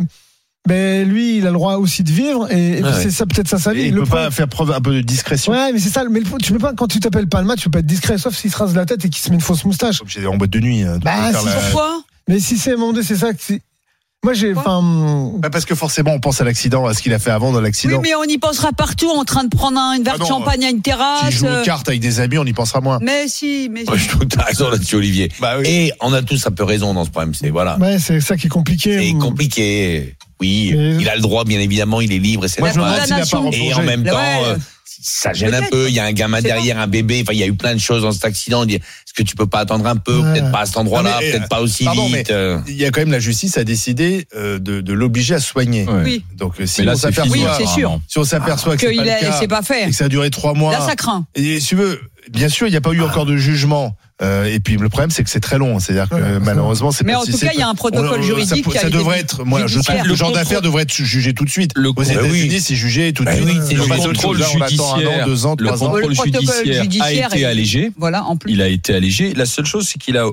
ben 0.68 1.08
lui, 1.08 1.38
il 1.38 1.44
a 1.48 1.50
le 1.50 1.54
droit 1.54 1.76
aussi 1.78 2.04
de 2.04 2.12
vivre 2.12 2.52
et, 2.52 2.80
et 2.80 2.84
Ouais, 2.84 2.90
c'est 3.02 3.12
ça 3.12 3.26
peut-être 3.26 3.48
ça 3.48 3.58
sa 3.58 3.74
vie. 3.74 3.82
Et 3.82 3.86
il 3.88 3.94
Le 3.94 4.02
peut 4.02 4.08
problème- 4.08 4.28
pas 4.28 4.32
faire 4.32 4.48
preuve 4.48 4.72
un 4.72 4.82
peu 4.82 4.94
de 4.94 5.02
discrétion. 5.02 5.52
Ouais, 5.54 5.72
mais 5.72 5.80
c'est 5.80 5.90
ça. 5.90 6.04
Mais 6.10 6.20
le- 6.20 6.26
tu 6.42 6.52
peux 6.52 6.60
pas 6.60 6.74
quand 6.74 6.88
tu 6.88 7.00
t'appelles 7.00 7.28
Palma, 7.28 7.56
tu 7.56 7.64
peux 7.66 7.72
pas 7.72 7.80
être 7.80 7.86
discret, 7.86 8.18
sauf 8.18 8.36
s'il 8.36 8.52
se 8.52 8.58
rase 8.58 8.76
la 8.76 8.86
tête 8.86 9.04
et 9.06 9.10
qu'il 9.10 9.22
se 9.24 9.30
met 9.30 9.36
une 9.36 9.42
fausse 9.42 9.64
moustache. 9.66 10.02
Obligé 10.02 10.20
d'aller 10.20 10.34
en 10.34 10.38
boîte 10.38 10.50
de 10.52 10.60
nuit. 10.60 10.84
hein, 10.84 11.00
Bah, 11.02 11.30
si, 11.30 11.46
la- 11.46 11.52
Pourquoi? 11.54 12.02
Mais 12.28 12.40
si 12.40 12.58
c'est 12.58 12.76
donné, 12.76 13.02
c'est 13.04 13.16
ça 13.16 13.32
que 13.34 13.40
c'est. 13.42 13.62
Moi, 14.26 14.34
j'ai, 14.34 14.54
enfin, 14.54 14.82
Bah, 15.38 15.50
parce 15.50 15.64
que 15.64 15.76
forcément, 15.76 16.12
on 16.12 16.20
pense 16.20 16.42
à 16.42 16.44
l'accident, 16.44 16.86
à 16.86 16.94
ce 16.94 17.02
qu'il 17.02 17.14
a 17.14 17.20
fait 17.20 17.32
avant 17.32 17.52
dans 17.54 17.60
Oui, 17.60 17.64
l'accident. 17.64 18.02
mais 18.02 18.16
on 18.16 18.24
y 18.26 18.38
pensera 18.38 18.74
partout 18.74 19.10
en 19.10 19.24
train 19.24 19.46
de 19.46 19.50
prendre 19.56 19.80
un, 19.80 19.94
une 19.94 20.04
verre 20.04 20.16
Ah 20.18 20.22
de 20.22 20.28
champagne 20.28 20.66
à 20.66 20.70
une 20.70 20.82
terrasse. 20.82 21.32
joue 21.34 21.46
aux 21.46 21.50
euh, 21.50 21.64
cartes 21.64 21.88
avec 21.88 22.02
des 22.02 22.20
amis, 22.20 22.38
on 22.38 22.44
y 22.44 22.52
pensera 22.52 22.82
moins. 22.82 23.00
Mais 23.02 23.30
si, 23.30 23.70
mais 23.72 23.90
Ouais, 23.90 23.98
je 23.98 24.10
trouve 24.10 24.22
que 24.28 24.36
t'as 24.36 24.44
raison 24.44 24.70
là-dessus, 24.70 24.96
Olivier. 24.98 25.32
Bah 25.40 25.54
oui. 25.58 25.64
Et 25.68 25.94
on 26.02 26.12
a 26.12 26.22
tous 26.22 26.46
un 26.46 26.52
peu 26.52 26.66
raison 26.66 26.94
dans 26.94 27.06
ce 27.06 27.12
problème. 27.12 27.34
C'est 27.34 27.50
voilà. 27.50 27.78
ouais, 27.78 27.98
c'est 27.98 28.20
ça 28.20 28.36
qui 28.36 28.48
est 28.48 28.50
compliqué. 28.50 29.00
C'est 29.00 29.18
compliqué. 29.18 30.16
Oui, 30.42 30.74
Mais- 30.76 30.98
il 31.00 31.08
a 31.08 31.16
le 31.16 31.22
droit, 31.22 31.46
bien 31.46 31.60
évidemment, 31.62 32.02
il 32.02 32.12
est 32.12 32.20
libre 32.20 32.44
et 32.44 32.50
c'est 32.50 32.60
je 32.62 32.78
normal. 32.78 33.02
Et 33.54 33.74
en 33.74 33.84
même 33.84 34.04
temps, 34.04 34.16
ouais. 34.18 34.44
euh, 34.48 34.58
ça 35.02 35.34
gêne 35.34 35.54
un 35.54 35.62
peu. 35.64 35.88
Il 35.88 35.94
y 35.94 36.00
a 36.00 36.06
un 36.06 36.12
gamin 36.12 36.42
derrière, 36.42 36.78
un 36.80 36.88
bébé. 36.88 37.20
Enfin, 37.22 37.34
il 37.34 37.40
y 37.40 37.44
a 37.44 37.48
eu 37.48 37.54
plein 37.54 37.74
de 37.74 37.80
choses 37.80 38.02
dans 38.02 38.12
cet 38.12 38.26
accident. 38.26 38.66
Est-ce 38.66 39.14
que 39.16 39.24
tu 39.24 39.36
peux 39.36 39.48
pas 39.48 39.60
attendre 39.60 39.86
un 39.88 39.96
peu 39.96 40.18
Ouais. 40.20 40.34
Peut-être 40.34 40.52
pas 40.52 40.62
à 40.62 40.66
cet 40.66 40.78
endroit-là, 40.78 41.18
peut-être 41.20 41.44
euh, 41.44 41.48
pas 41.48 41.62
aussi 41.62 41.84
pardon, 41.86 42.08
vite. 42.08 42.32
euh. 42.32 42.60
Il 42.68 42.76
y 42.76 42.86
a 42.86 42.92
quand 42.92 43.02
même 43.02 43.12
la 43.12 43.20
justice 43.20 43.58
a 43.58 43.64
décidé 43.64 44.28
euh, 44.36 44.60
de, 44.60 44.82
de 44.82 44.94
l'obliger 44.94 45.36
à 45.36 45.40
soigner. 45.40 45.86
Oui, 46.04 46.24
Donc 46.36 46.60
euh, 46.60 46.66
si 46.66 46.84
là, 46.84 46.94
on 46.94 46.96
s'aperçoit, 46.96 47.32
Oui, 47.32 47.44
si 48.08 48.18
on 48.20 48.24
s'aperçoit 48.24 48.76
que 48.76 48.82
c'est 48.82 48.96
pas 48.96 49.02
le 49.04 49.48
cas 49.48 49.62
fait. 49.62 49.84
et 49.84 49.90
que 49.90 49.96
ça 49.96 50.06
a 50.06 50.10
duré 50.10 50.30
trois 50.30 50.54
mois, 50.54 50.74
Là, 50.74 50.82
ça 50.86 50.96
craint. 50.96 51.26
et 51.36 51.60
si 51.60 51.68
tu 51.68 51.76
veux, 51.76 52.00
bien 52.32 52.50
sûr, 52.50 52.68
il 52.68 52.72
n'y 52.72 52.78
a 52.78 52.82
pas 52.82 52.92
eu 52.92 53.02
encore 53.02 53.26
de 53.26 53.38
jugement. 53.38 53.96
Euh, 54.22 54.44
et 54.46 54.60
puis 54.60 54.76
le 54.76 54.90
problème, 54.90 55.12
c'est 55.12 55.24
que 55.24 55.30
c'est 55.30 55.40
très 55.40 55.58
long. 55.58 55.80
C'est-à-dire 55.80 56.10
que 56.10 56.16
Ouais, 56.16 56.22
c'est 56.34 56.40
malheureusement, 56.42 56.92
c'est 56.92 57.06
Mais 57.06 57.14
pas 57.14 57.20
en 57.20 57.24
si 57.24 57.32
tout 57.32 57.38
cas, 57.38 57.52
il 57.54 57.60
y 57.60 57.64
a 57.64 57.70
un 57.70 57.74
protocole 57.76 58.20
on- 58.20 58.22
juridique 58.22 58.66
Ça, 58.66 58.72
qui 58.72 58.78
a 58.78 58.82
ça 58.82 58.90
devrait 58.90 59.20
être. 59.20 59.46
Moi, 59.46 59.66
je 59.68 59.80
trouve 59.80 59.96
le 60.04 60.10
Le 60.10 60.16
genre 60.16 60.32
d'affaires 60.34 60.62
devrait 60.62 60.84
être 60.84 60.94
jugé 60.94 61.34
tout 61.34 61.46
de 61.46 61.50
suite. 61.50 61.72
Le 61.76 61.90
Aux 61.96 62.04
États-Unis, 62.04 62.60
c'est 62.60 62.76
jugé 62.76 63.14
tout 63.14 63.24
de 63.24 63.30
Bah 63.30 63.36
suite. 63.36 63.48
oui, 63.48 63.58
c'est 63.66 63.72
Ils 63.74 63.78
le 63.78 63.86
contrôle 63.86 64.18
chose. 64.20 64.40
Là, 64.40 64.48
on 64.54 64.62
attend 64.62 64.66
un 64.66 64.68
judiciaire. 64.68 65.24
an, 65.24 65.26
deux 65.28 65.46
ans, 65.46 65.56
Le 65.58 65.70
contrôle 65.72 66.14
judiciaire, 66.16 66.84
judiciaire 66.84 67.28
a 67.32 67.36
été 67.36 67.42
est- 67.42 67.46
allégé. 67.46 67.92
Voilà, 67.98 68.26
en 68.26 68.36
plus. 68.36 68.52
Il 68.52 68.62
a 68.62 68.68
été 68.68 68.94
allégé. 68.94 69.34
La 69.34 69.46
seule 69.46 69.66
chose, 69.66 69.88
c'est 69.88 70.00
qu'il 70.00 70.18
a 70.18 70.26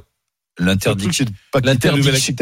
l'interdiction. 0.59 1.25
L'interdiction. 1.63 2.35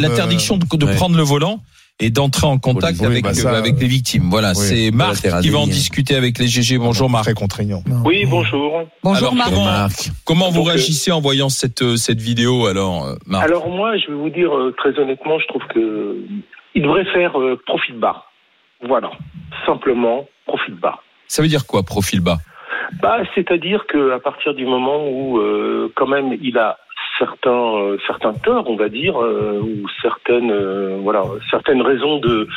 L'interdiction 0.00 0.56
de, 0.56 0.86
prendre 0.86 1.16
le 1.16 1.22
volant 1.22 1.62
et 2.00 2.10
d'entrer 2.10 2.46
en 2.46 2.58
contact 2.58 2.98
Oui, 3.00 3.06
avec, 3.06 3.24
bah 3.24 3.34
ça, 3.34 3.52
euh, 3.54 3.58
avec 3.58 3.78
les 3.80 3.86
victimes. 3.86 4.24
Voilà, 4.28 4.48
oui, 4.50 4.54
c'est 4.56 4.90
Marc 4.90 5.16
qui 5.42 5.50
va 5.50 5.58
en 5.58 5.66
discuter 5.66 6.16
avec 6.16 6.38
les 6.38 6.48
GG. 6.48 6.78
Bonjour 6.78 7.08
Marc. 7.08 7.24
Très 7.24 7.34
contraignant. 7.34 7.82
Oui, 8.04 8.26
bonjour. 8.26 8.82
Bonjour 9.02 9.28
Alors, 9.28 9.34
Marc. 9.34 9.50
comment- 9.50 9.64
Marc. 9.64 10.10
Comment 10.24 10.50
vous 10.50 10.58
Donc, 10.58 10.66
euh, 10.66 10.70
réagissez 10.70 11.12
en 11.12 11.20
voyant 11.20 11.48
cette, 11.48 11.82
euh, 11.82 11.96
cette 11.96 12.20
vidéo 12.20 12.66
alors, 12.66 13.06
Marc 13.26 13.44
Alors 13.44 13.68
moi, 13.68 13.96
je 13.96 14.08
vais 14.08 14.14
vous 14.16 14.30
dire 14.30 14.50
très 14.76 14.98
honnêtement, 14.98 15.38
je 15.38 15.46
trouve 15.46 15.62
que 15.72 16.16
il 16.74 16.82
devrait 16.82 17.04
faire 17.12 17.38
euh, 17.40 17.60
profit 17.66 17.92
bas. 17.92 18.24
Voilà, 18.86 19.10
simplement 19.64 20.26
profit 20.46 20.72
bas. 20.72 20.98
Ça 21.28 21.42
veut 21.42 21.48
dire 21.48 21.64
quoi, 21.66 21.84
profil 21.84 22.20
bas? 22.20 22.38
Bah, 23.00 23.18
c'est-à-dire 23.34 23.86
que 23.88 24.12
à 24.12 24.18
partir 24.18 24.54
du 24.54 24.66
moment 24.66 25.08
où, 25.08 25.38
euh, 25.38 25.92
quand 25.96 26.06
même, 26.06 26.36
il 26.42 26.58
a 26.58 26.76
certains 27.18 27.76
euh, 27.76 27.98
certains 28.06 28.32
torts, 28.32 28.68
on 28.68 28.76
va 28.76 28.88
dire, 28.88 29.20
euh, 29.20 29.60
ou 29.60 29.88
certaines 30.02 30.50
euh, 30.50 30.98
voilà 31.00 31.24
certaines 31.50 31.82
raisons 31.82 32.18
de 32.18 32.48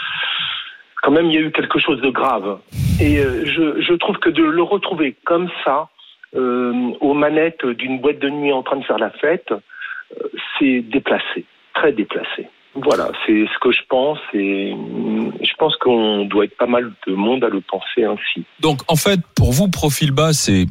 quand 1.02 1.12
même 1.12 1.28
il 1.28 1.34
y 1.34 1.38
a 1.38 1.42
eu 1.42 1.52
quelque 1.52 1.80
chose 1.80 2.02
de 2.02 2.10
grave. 2.10 2.60
Et 3.00 3.18
je, 3.18 3.94
trouve 3.94 4.18
que 4.18 4.30
de 4.30 4.44
le 4.44 4.64
retrouver 4.64 5.16
comme 5.24 5.50
ça 5.64 5.90
aux 6.34 7.14
manettes 7.14 7.66
d'une 7.66 8.00
boîte 8.00 8.20
de 8.20 8.30
nuit 8.30 8.52
en 8.52 8.64
train 8.64 8.78
de 8.78 8.84
faire 8.84 8.98
la 8.98 9.12
fête, 9.12 9.54
c'est 10.58 10.82
déplacé, 10.82 11.46
très 11.74 11.92
déplacé. 11.92 12.48
Voilà, 12.76 13.10
c'est 13.26 13.46
ce 13.46 13.60
que 13.60 13.72
je 13.72 13.82
pense 13.90 14.20
et 14.34 14.72
hum, 14.74 15.34
je 15.42 15.54
pense 15.58 15.76
qu'on 15.78 16.26
doit 16.26 16.46
être 16.46 16.58
pas 16.58 16.68
mal 16.68 16.92
de 17.08 17.14
monde 17.14 17.44
à 17.44 17.50
le 17.50 17.62
penser 17.62 18.04
ainsi. 18.04 18.46
Donc 18.60 18.82
en 18.88 18.96
fait, 18.96 19.20
pour 19.36 19.52
vous, 19.52 19.70
profil 19.70 20.12
bas, 20.12 20.34
c'est 20.34 20.66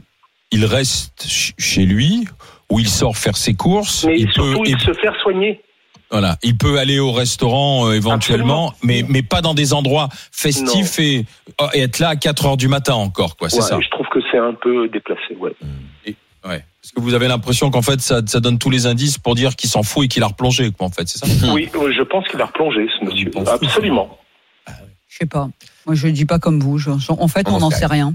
il 0.53 0.65
reste 0.65 1.23
ch- 1.23 1.55
chez 1.59 1.85
lui 1.85 2.29
ou 2.71 2.79
il 2.81 2.89
sort 2.89 3.17
faire 3.17 3.37
ses 3.37 3.55
courses. 3.55 4.05
Mais 4.05 4.19
il 4.21 4.31
surtout, 4.33 4.63
peut, 4.63 4.69
il 4.69 4.79
se 4.81 4.93
faire 4.95 5.15
soigner. 5.23 5.61
Voilà, 6.11 6.37
il 6.45 6.57
peut 6.57 6.79
aller 6.79 7.01
au 7.01 7.11
restaurant 7.11 7.89
euh, 7.89 7.93
éventuellement, 7.95 8.73
mais 8.83 9.05
mais 9.09 9.23
pas 9.23 9.41
dans 9.43 9.55
des 9.55 9.73
endroits 9.73 10.09
festifs 10.31 11.01
et, 11.01 11.25
oh, 11.61 11.67
et 11.75 11.81
être 11.81 11.99
là 11.99 12.11
à 12.11 12.17
4 12.17 12.47
heures 12.47 12.57
du 12.57 12.69
matin 12.69 12.95
encore, 12.95 13.37
quoi. 13.37 13.51
C'est 13.51 13.57
Ouais, 13.57 13.63
ça. 13.63 13.79
Je 13.81 13.89
trouve 13.91 14.07
que 14.13 14.21
c'est 14.31 14.39
un 14.39 14.55
peu 14.55 14.89
déplacé. 14.89 15.35
Ouais. 15.41 15.53
Ouais. 16.47 16.65
Parce 16.81 16.93
que 16.95 17.01
vous 17.01 17.15
avez 17.15 17.27
l'impression 17.27 17.73
qu'en 17.73 17.83
fait, 17.83 18.01
ça, 18.01 18.21
ça 18.25 18.39
donne 18.39 18.57
tous 18.59 18.71
les 18.71 18.87
indices 18.87 19.19
pour 19.19 19.35
dire 19.35 19.57
qu'il 19.57 19.69
s'en 19.69 19.83
fout 19.83 20.05
et 20.05 20.09
qu'il 20.09 20.23
a 20.23 20.29
replongé, 20.29 20.71
quoi. 20.71 20.87
En 20.87 20.91
fait, 20.91 21.09
c'est 21.09 21.19
ça. 21.19 21.27
Oui, 21.53 21.69
euh, 21.75 21.93
je 21.93 22.03
pense 22.03 22.25
qu'il 22.29 22.41
a 22.41 22.47
replongé, 22.47 22.87
ce 23.01 23.05
monsieur. 23.05 23.31
Absolument. 23.45 24.17
Je 25.09 25.17
sais 25.19 25.27
pas. 25.27 25.49
Moi, 25.87 25.97
je 25.97 26.07
dis 26.07 26.25
pas 26.25 26.39
comme 26.39 26.61
vous. 26.61 26.79
Je- 26.79 26.91
en 27.09 27.27
fait, 27.29 27.49
On 27.49 27.55
on 27.55 27.57
en 27.57 27.61
n'en 27.61 27.71
sait 27.71 27.79
sait 27.79 27.87
rien. 27.87 28.15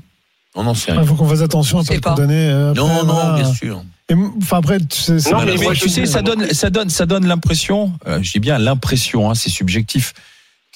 On 0.55 0.63
n'en 0.63 0.73
sait 0.73 0.91
Il 0.91 0.97
rien. 0.97 1.03
faut 1.07 1.15
qu'on 1.15 1.27
fasse 1.27 1.41
attention 1.41 1.79
à 1.79 1.83
pas 1.83 2.09
condamner. 2.11 2.49
euh, 2.49 2.71
après, 2.71 2.81
Non, 2.83 3.05
non, 3.05 3.35
bien 3.35 3.53
sûr. 3.53 3.81
Et, 4.09 4.13
enfin, 4.41 4.57
après, 4.57 4.79
tu 4.79 4.97
sais, 4.99 5.19
c'est- 5.19 5.31
Non, 5.31 5.39
Mais, 5.45 5.55
tu 5.75 5.87
sais, 5.89 6.05
ça 6.05 6.21
donne, 6.21 6.45
ça 6.53 6.69
donne, 6.69 6.89
ça 6.89 7.05
donne 7.05 7.25
l'impression. 7.25 7.93
euh, 8.07 8.19
je 8.21 8.31
dis 8.33 8.39
bien 8.39 8.57
l'impression, 8.57 9.29
hein, 9.29 9.35
c'est 9.35 9.49
subjectif, 9.49 10.13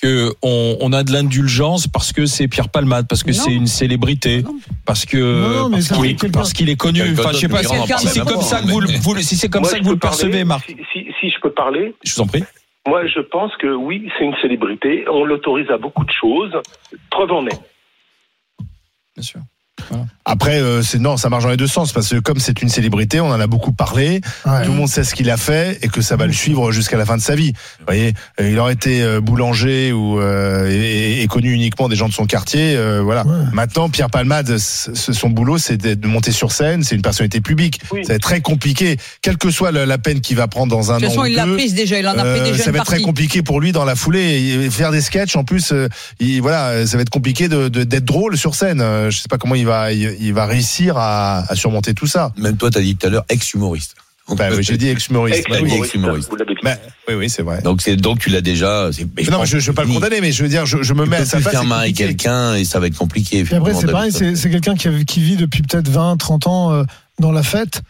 que 0.01 0.33
on, 0.41 0.77
on 0.79 0.93
a 0.93 1.03
de 1.03 1.11
l'indulgence 1.11 1.87
parce 1.87 2.13
que 2.13 2.25
c'est 2.25 2.47
Pierre 2.47 2.69
Palmade, 2.69 3.07
parce 3.09 3.23
que 3.23 3.33
c'est 3.33 3.51
une 3.53 3.67
célébrité, 3.67 4.43
Non. 4.43 4.55
parce 4.85 5.05
que 5.05 5.17
Non, 5.17 5.49
non, 5.63 5.69
mais 5.69 5.77
parce 5.77 5.87
qu'il 5.89 6.05
est, 6.05 6.15
quelqu'un- 6.15 6.31
parce 6.39 6.53
qu'il 6.53 6.69
est 6.69 6.75
connu. 6.77 7.01
Enfin, 7.17 7.31
je 7.33 7.37
sais 7.39 7.47
pas 7.49 7.63
si, 7.63 8.07
c'est 8.07 8.19
comme 8.25 8.41
ça 8.41 8.61
que 8.61 8.67
vous, 8.67 8.79
le- 8.79 8.87
vous 8.99 9.13
le- 9.13 9.21
si 9.21 9.35
c'est 9.35 9.49
comme 9.49 9.61
Moi, 9.63 9.71
ça 9.71 9.77
je 9.77 9.81
que 9.81 9.85
vous 9.85 9.91
peux 9.91 9.95
le 9.95 9.99
percevez, 9.99 10.43
Marc. 10.45 10.65
Si, 10.67 10.75
si- 10.93 11.07
si 11.19 11.29
je 11.29 11.35
peux 11.41 11.51
parler, 11.51 11.93
Je 12.05 12.13
vous 12.15 12.21
en 12.21 12.27
prie. 12.27 12.43
Moi, 12.87 13.05
je 13.07 13.19
pense 13.19 13.51
que 13.59 13.67
oui, 13.75 14.07
c'est 14.17 14.23
une 14.25 14.35
célébrité. 14.41 15.05
On 15.11 15.25
l'autorise 15.25 15.69
à 15.71 15.77
beaucoup 15.77 16.05
de 16.05 16.11
choses. 16.11 16.51
Preuve 17.09 17.31
en 17.31 17.45
est. 17.47 17.59
Bien 19.15 19.23
sûr. 19.23 19.41
Après, 20.27 20.59
euh, 20.59 20.81
c'est 20.81 20.97
non, 20.97 21.17
ça 21.17 21.29
marche 21.29 21.43
dans 21.43 21.51
les 21.51 21.57
deux 21.57 21.67
sens 21.67 21.93
parce 21.93 22.09
que 22.09 22.15
comme 22.17 22.39
c'est 22.39 22.61
une 22.63 22.69
célébrité, 22.69 23.19
on 23.21 23.27
en 23.27 23.39
a 23.39 23.45
beaucoup 23.47 23.71
parlé. 23.71 24.21
Ouais. 24.45 24.63
Tout 24.65 24.71
le 24.71 24.77
monde 24.77 24.89
sait 24.89 25.03
ce 25.03 25.13
qu'il 25.13 25.29
a 25.29 25.37
fait 25.37 25.77
et 25.83 25.87
que 25.87 26.01
ça 26.01 26.15
va 26.15 26.25
le 26.25 26.33
suivre 26.33 26.71
jusqu'à 26.71 26.97
la 26.97 27.05
fin 27.05 27.15
de 27.15 27.21
sa 27.21 27.35
vie. 27.35 27.53
Vous 27.79 27.85
voyez, 27.85 28.13
euh, 28.41 28.49
il 28.49 28.57
aurait 28.57 28.73
été 28.73 29.03
euh, 29.03 29.21
boulanger 29.21 29.91
ou 29.91 30.19
euh, 30.19 30.67
et, 30.71 31.21
et 31.21 31.27
connu 31.27 31.51
uniquement 31.51 31.89
des 31.89 31.95
gens 31.95 32.09
de 32.09 32.13
son 32.13 32.25
quartier. 32.25 32.75
euh, 32.75 33.01
voilà. 33.03 33.23
Ouais. 33.25 33.45
Maintenant, 33.53 33.87
Pierre 33.89 34.09
Palmade, 34.09 34.57
son 34.57 35.29
boulot, 35.29 35.59
c'est 35.59 35.77
de 35.77 36.07
monter 36.07 36.31
sur 36.31 36.51
scène. 36.51 36.83
C'est 36.83 36.95
une 36.95 37.03
personnalité 37.03 37.39
publique. 37.41 37.79
Oui. 37.91 38.03
Ça 38.03 38.13
va 38.13 38.15
être 38.15 38.23
très 38.23 38.41
compliqué, 38.41 38.97
quelle 39.21 39.37
que 39.37 39.51
soit 39.51 39.71
la, 39.71 39.85
la 39.85 39.97
peine 39.99 40.21
qu'il 40.21 40.37
va 40.37 40.47
prendre 40.47 40.75
dans 40.75 40.91
un 40.91 40.97
De 40.97 41.01
toute 41.01 41.09
an 41.09 41.11
façon, 41.11 41.21
ou 41.21 41.25
il 41.27 41.35
l'a 41.35 41.45
deux. 41.45 41.53
prise 41.55 41.75
déjà, 41.75 41.99
il 41.99 42.07
en 42.07 42.17
a 42.17 42.23
pris 42.23 42.39
Euh, 42.39 42.51
déjà 42.51 42.63
ça 42.63 42.71
va 42.71 42.79
être 42.79 42.85
très 42.85 43.01
compliqué 43.01 43.43
pour 43.43 43.61
lui 43.61 43.71
dans 43.71 43.85
la 43.85 43.95
foulée 43.95 44.63
et 44.65 44.69
faire 44.71 44.91
des 44.91 45.01
sketchs 45.01 45.35
en 45.35 45.43
plus 45.43 45.71
euh, 45.71 45.87
il, 46.19 46.41
voilà 46.41 46.85
ça 46.87 46.97
va 46.97 47.01
être 47.03 47.09
compliqué 47.11 47.47
de 47.47 47.67
de- 47.69 47.83
d'être 47.83 48.05
drôle 48.05 48.37
sur 48.37 48.55
scène 48.55 48.79
je 49.09 49.17
sais 49.17 49.27
pas 49.29 49.37
comment 49.37 49.55
il 49.55 49.65
va 49.65 49.74
il, 49.91 50.15
il 50.19 50.33
va 50.33 50.45
réussir 50.45 50.97
à, 50.97 51.43
à 51.51 51.55
surmonter 51.55 51.93
tout 51.93 52.07
ça 52.07 52.31
Même 52.37 52.57
toi, 52.57 52.69
t'as 52.71 52.81
dit 52.81 52.95
tout 52.95 53.07
à 53.07 53.09
l'heure 53.09 53.25
ex-humoriste. 53.29 53.95
bah, 54.29 54.49
oui, 54.51 54.63
j'ai 54.63 54.77
dit 54.77 54.87
ex-humoriste 54.89 55.45
Bah 55.49 55.57
oui, 55.61 55.71
Ex-humoriste. 55.73 56.31
Bah, 56.63 56.75
oui 57.07 57.13
oui 57.13 57.29
c'est 57.29 57.43
vrai 57.43 57.61
Donc 57.61 57.81
c'est 57.83 57.95
donc 57.95 58.17
tu 58.19 58.29
l'as 58.31 58.41
déjà. 58.41 58.89
non 59.29 59.39
mais 59.39 59.45
je, 59.45 59.59
je 59.59 59.67
veux 59.67 59.75
pas 59.75 59.83
le 59.83 59.93
condamner 59.93 60.19
mais 60.21 60.31
je 60.31 60.41
veux 60.43 60.49
dire 60.49 60.65
je, 60.65 60.81
je 60.81 60.93
me 60.93 61.03
Tu 61.03 61.09
mets 61.09 61.17
peux 61.17 61.21
à 61.21 61.25
sa 61.25 61.39
place 61.39 61.63
marrer 61.65 61.89
compliqué. 61.89 62.05
quelqu'un 62.05 62.55
et 62.55 62.65
ça 62.65 62.79
va 62.79 62.87
être 62.87 62.97
compliqué. 62.97 63.45
Et 63.51 63.55
après, 63.55 63.73
c'est 63.75 63.85
pareil, 63.91 64.11
c'est 64.11 64.49
quelqu'un 64.49 64.75
qui 64.75 65.19
vit 65.19 65.35
depuis 65.35 65.61
peut-être 65.61 65.87
20, 65.89 66.17
30 66.17 66.47
ans 66.47 66.73
euh, 66.73 66.83
dans 67.19 67.31
la 67.31 67.43
fête. 67.43 67.81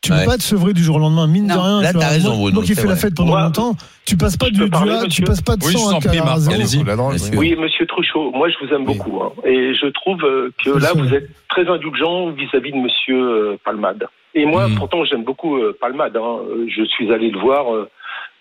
Tu 0.00 0.12
Ouais. 0.12 0.20
peux 0.20 0.30
pas 0.30 0.36
te 0.36 0.42
sevrer 0.42 0.72
du 0.74 0.82
jour 0.82 0.96
au 0.96 0.98
lendemain, 1.00 1.26
mine 1.26 1.48
de 1.48 1.52
rien. 1.52 1.82
Là, 1.82 1.92
t'as 1.92 2.08
raison, 2.10 2.36
Bruno, 2.36 2.52
moi 2.54 2.62
qui 2.64 2.74
fais 2.76 2.86
la 2.86 2.94
fête 2.94 3.14
pendant 3.16 3.30
Moi, 3.32 3.42
longtemps, 3.42 3.74
tu 4.06 4.16
passes 4.16 4.36
pas 4.36 4.48
du, 4.48 4.60
du 4.60 4.70
parler, 4.70 4.92
A, 4.92 5.06
tu 5.06 5.22
passes 5.22 5.40
pas 5.42 5.56
de 5.56 5.64
Oui, 5.64 5.72
je 5.72 5.78
100 5.78 5.84
vous 5.88 5.92
en 5.94 5.96
à, 5.98 6.00
prie, 6.00 6.18
à 6.18 6.24
Marc, 6.24 6.38
zéro. 6.38 6.54
allez-y. 6.54 6.84
La 6.84 6.94
drogue, 6.96 7.16
Bien 7.16 7.38
oui. 7.38 7.56
monsieur 7.56 7.84
Truchot, 7.84 8.30
moi 8.30 8.48
je 8.48 8.54
vous 8.64 8.72
aime 8.72 8.86
Oui. 8.86 8.96
beaucoup. 8.96 9.20
hein. 9.22 9.32
et 9.44 9.74
je 9.74 9.86
trouve 9.88 10.22
euh, 10.24 10.52
que 10.64 10.70
là, 10.70 10.92
vous 10.94 11.12
êtes 11.12 11.28
très 11.48 11.66
indulgent 11.68 12.30
vis-à-vis 12.30 12.70
de 12.70 12.76
monsieur 12.76 13.20
euh, 13.20 13.56
Palmade. 13.64 14.06
Et 14.34 14.46
moi, 14.46 14.68
Mhm. 14.68 14.76
pourtant, 14.76 15.04
j'aime 15.04 15.24
beaucoup 15.24 15.56
euh, 15.56 15.76
Palmade. 15.80 16.16
hein. 16.16 16.38
Euh, 16.48 16.66
Je 16.68 16.84
suis 16.84 17.12
allé 17.12 17.30
le 17.30 17.38
voir, 17.40 17.74
euh, 17.74 17.88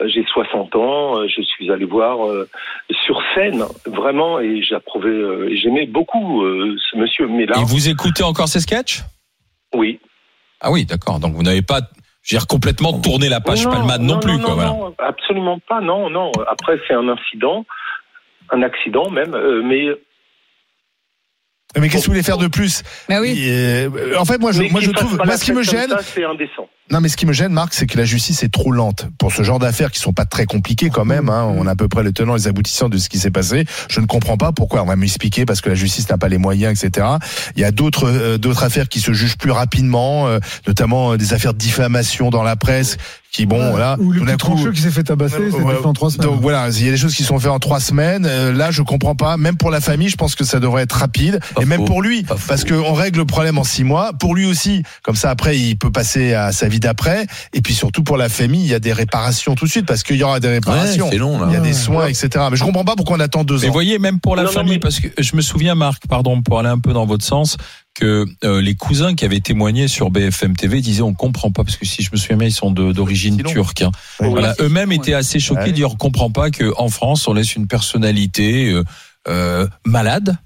j'ai 0.05 0.23
60 0.31 0.75
ans, 0.75 1.17
euh, 1.17 1.27
je 1.27 1.41
suis 1.41 1.71
allé 1.71 1.85
voir 1.85 2.27
euh, 2.27 2.47
sur 3.05 3.19
scène, 3.33 3.63
vraiment, 3.87 4.39
et 4.39 4.61
j'approuvais, 4.61 5.09
euh, 5.09 5.49
et 5.49 5.57
j'aimais 5.57 5.87
beaucoup 5.87 6.43
euh, 6.43 6.75
ce 6.91 6.97
monsieur. 6.97 7.27
Mais 7.27 7.47
là, 7.47 7.55
Et 7.59 7.63
vous 7.65 7.89
écoutez 7.89 8.21
encore 8.23 8.47
ces 8.47 8.59
sketchs? 8.59 9.01
Oui. 9.73 9.99
Ah 10.61 10.71
oui, 10.71 10.85
d'accord. 10.85 11.19
Donc 11.19 11.33
vous 11.35 11.43
n'avez 11.43 11.61
pas, 11.61 11.79
je 12.23 12.35
veux 12.35 12.39
dire, 12.39 12.47
complètement 12.47 12.99
tourné 12.99 13.29
la 13.29 13.39
page 13.41 13.65
Non, 13.65 13.71
Palmade 13.71 14.01
non, 14.01 14.19
plus, 14.19 14.39
quoi. 14.39 14.53
voilà. 14.55 14.69
non, 14.71 14.95
absolument 14.97 15.59
pas, 15.67 15.81
non, 15.81 16.09
non. 16.09 16.31
Après, 16.49 16.79
c'est 16.87 16.93
un 16.93 17.07
incident, 17.09 17.65
un 18.51 18.61
accident 18.63 19.09
même, 19.09 19.33
euh, 19.33 19.61
mais 19.63 19.87
mais 21.79 21.89
qu'est-ce 21.89 22.03
que 22.03 22.07
vous 22.07 22.13
voulez 22.13 22.23
faire 22.23 22.37
de 22.37 22.47
plus 22.47 22.83
Mais 23.09 23.19
oui. 23.19 23.37
Et, 23.39 23.51
euh, 23.51 24.17
en 24.17 24.25
fait 24.25 24.39
moi 24.39 24.51
je 24.51 24.63
moi 24.63 24.81
je 24.81 24.91
trouve 24.91 25.17
moi 25.17 25.37
ce 25.37 25.43
qui 25.43 25.53
me 25.53 25.63
gêne 25.63 25.89
ça, 25.89 25.99
c'est 26.01 26.23
indécent. 26.23 26.67
Non, 26.89 27.01
mais 27.01 27.09
ce 27.09 27.17
qui 27.17 27.25
me 27.25 27.33
gêne, 27.33 27.51
Marc, 27.51 27.73
c'est 27.73 27.85
que 27.85 27.97
la 27.97 28.05
justice 28.05 28.43
est 28.43 28.51
trop 28.51 28.71
lente 28.71 29.07
pour 29.19 29.33
ce 29.33 29.43
genre 29.43 29.59
d'affaires 29.59 29.91
qui 29.91 29.99
sont 29.99 30.13
pas 30.13 30.23
très 30.23 30.45
compliquées 30.45 30.89
quand 30.89 31.03
même. 31.03 31.27
Hein. 31.27 31.43
On 31.57 31.67
a 31.67 31.71
à 31.71 31.75
peu 31.75 31.89
près 31.89 32.01
le 32.01 32.13
tenant 32.13 32.35
et 32.35 32.39
les 32.39 32.47
aboutissants 32.47 32.87
de 32.87 32.97
ce 32.97 33.09
qui 33.09 33.19
s'est 33.19 33.31
passé. 33.31 33.65
Je 33.89 33.99
ne 33.99 34.05
comprends 34.05 34.37
pas 34.37 34.53
pourquoi. 34.53 34.83
On 34.83 34.85
va 34.85 34.95
m'expliquer 34.95 35.45
parce 35.45 35.59
que 35.59 35.67
la 35.67 35.75
justice 35.75 36.09
n'a 36.09 36.17
pas 36.17 36.29
les 36.29 36.37
moyens, 36.37 36.81
etc. 36.81 37.05
Il 37.57 37.61
y 37.61 37.65
a 37.65 37.71
d'autres 37.71 38.07
euh, 38.07 38.37
d'autres 38.37 38.63
affaires 38.63 38.87
qui 38.87 39.01
se 39.01 39.11
jugent 39.11 39.37
plus 39.37 39.51
rapidement, 39.51 40.27
euh, 40.27 40.39
notamment 40.65 41.11
euh, 41.11 41.17
des 41.17 41.33
affaires 41.33 41.53
de 41.53 41.57
diffamation 41.57 42.29
dans 42.29 42.43
la 42.43 42.55
presse 42.55 42.97
qui, 43.37 43.45
bon, 43.45 43.59
Ouais. 43.59 43.69
voilà, 43.71 43.97
Ou 43.99 44.11
le 44.11 44.25
petit 44.25 44.37
trancheux 44.37 44.71
qui 44.71 44.81
s'est 44.81 44.89
fait 44.91 45.03
tabasser, 45.03 45.37
ouais. 45.37 45.75
fait 45.75 45.85
en 45.85 45.93
trois 45.93 46.09
semaines. 46.09 46.27
Donc 46.29 46.41
voilà, 46.41 46.69
il 46.69 46.85
y 46.85 46.87
a 46.87 46.91
des 46.91 46.97
choses 46.97 47.13
qui 47.15 47.23
sont 47.23 47.37
faites 47.39 47.51
en 47.51 47.59
trois 47.59 47.79
semaines. 47.79 48.25
Euh, 48.27 48.51
là, 48.51 48.71
je 48.71 48.81
comprends 48.81 49.15
pas. 49.15 49.37
Même 49.37 49.55
pour 49.57 49.69
la 49.69 49.79
famille, 49.81 50.09
je 50.09 50.15
pense 50.17 50.33
que 50.35 50.43
ça 50.43 50.59
devrait 50.59 50.83
être 50.83 50.93
rapide. 50.93 51.39
Pas 51.55 51.61
et 51.61 51.65
même 51.65 51.85
pour 51.85 52.01
lui, 52.01 52.25
parce 52.47 52.63
qu'on 52.63 52.93
règle 52.93 53.19
le 53.19 53.25
problème 53.25 53.57
en 53.57 53.63
six 53.63 53.83
mois. 53.83 54.11
Pour 54.19 54.33
lui 54.35 54.45
aussi, 54.45 54.83
comme 55.03 55.15
ça 55.15 55.29
après, 55.29 55.57
il 55.57 55.77
peut 55.77 55.91
passer 55.91 56.33
à 56.33 56.51
sa 56.51 56.67
vie 56.67 56.79
d'après. 56.79 57.27
Et 57.53 57.61
puis 57.61 57.73
surtout 57.73 58.03
pour 58.03 58.17
la 58.17 58.29
famille, 58.29 58.61
il 58.63 58.69
y 58.69 58.73
a 58.73 58.79
des 58.79 58.93
réparations 58.93 59.55
tout 59.55 59.65
de 59.65 59.69
suite 59.71 59.85
parce 59.85 60.03
qu'il 60.03 60.15
y 60.17 60.23
aura 60.23 60.39
des 60.39 60.47
réparations. 60.49 61.09
c'est 61.11 61.17
long 61.17 61.39
il 61.47 61.53
y 61.53 61.57
a 61.57 61.59
des 61.59 61.73
soins, 61.73 62.07
etc. 62.07 62.29
Mais 62.49 62.57
je 62.57 62.63
comprends 62.63 62.85
pas 62.85 62.95
pourquoi 62.95 63.17
on 63.17 63.19
attend 63.19 63.43
deux 63.43 63.59
Mais 63.61 63.69
ans. 63.69 63.71
voyez, 63.71 63.99
même 63.99 64.19
pour 64.19 64.35
la 64.35 64.43
Non, 64.43 64.49
non, 64.49 64.53
famille, 64.53 64.73
mais- 64.73 64.79
parce 64.79 64.99
que 64.99 65.07
je 65.17 65.35
me 65.35 65.41
souviens, 65.41 65.75
Marc, 65.75 66.03
pardon, 66.09 66.41
pour 66.41 66.59
aller 66.59 66.69
un 66.69 66.79
peu 66.79 66.93
dans 66.93 67.05
votre 67.05 67.23
sens, 67.25 67.57
que 67.99 68.25
euh, 68.43 68.61
les 68.61 68.75
cousins 68.75 69.15
qui 69.15 69.25
avaient 69.25 69.39
témoigné 69.39 69.87
sur 69.87 70.11
BFM 70.11 70.55
TV 70.55 70.81
disaient 70.81 71.01
on 71.01 71.13
comprend 71.13 71.51
pas, 71.51 71.63
parce 71.63 71.77
que 71.77 71.85
si 71.85 72.03
je 72.03 72.09
me 72.11 72.17
souviens 72.17 72.37
bien, 72.37 72.47
ils 72.47 72.51
sont 72.51 72.71
d'origine 72.71 73.41
turque. 73.43 73.81
hein. 73.81 73.91
Voilà, 74.19 74.53
eux-mêmes 74.59 74.91
étaient 74.91 75.13
assez 75.13 75.39
choqués, 75.39 75.61
Ouais. 75.61 75.67
de 75.67 75.75
dire 75.75 75.91
on 75.91 75.95
comprend 75.95 76.29
pas 76.29 76.51
que 76.51 76.71
en 76.77 76.89
France 76.89 77.27
on 77.27 77.33
laisse 77.33 77.55
une 77.55 77.67
personnalité 77.67 78.71
euh, 78.71 78.83
euh, 79.27 79.67
malade 79.85 80.37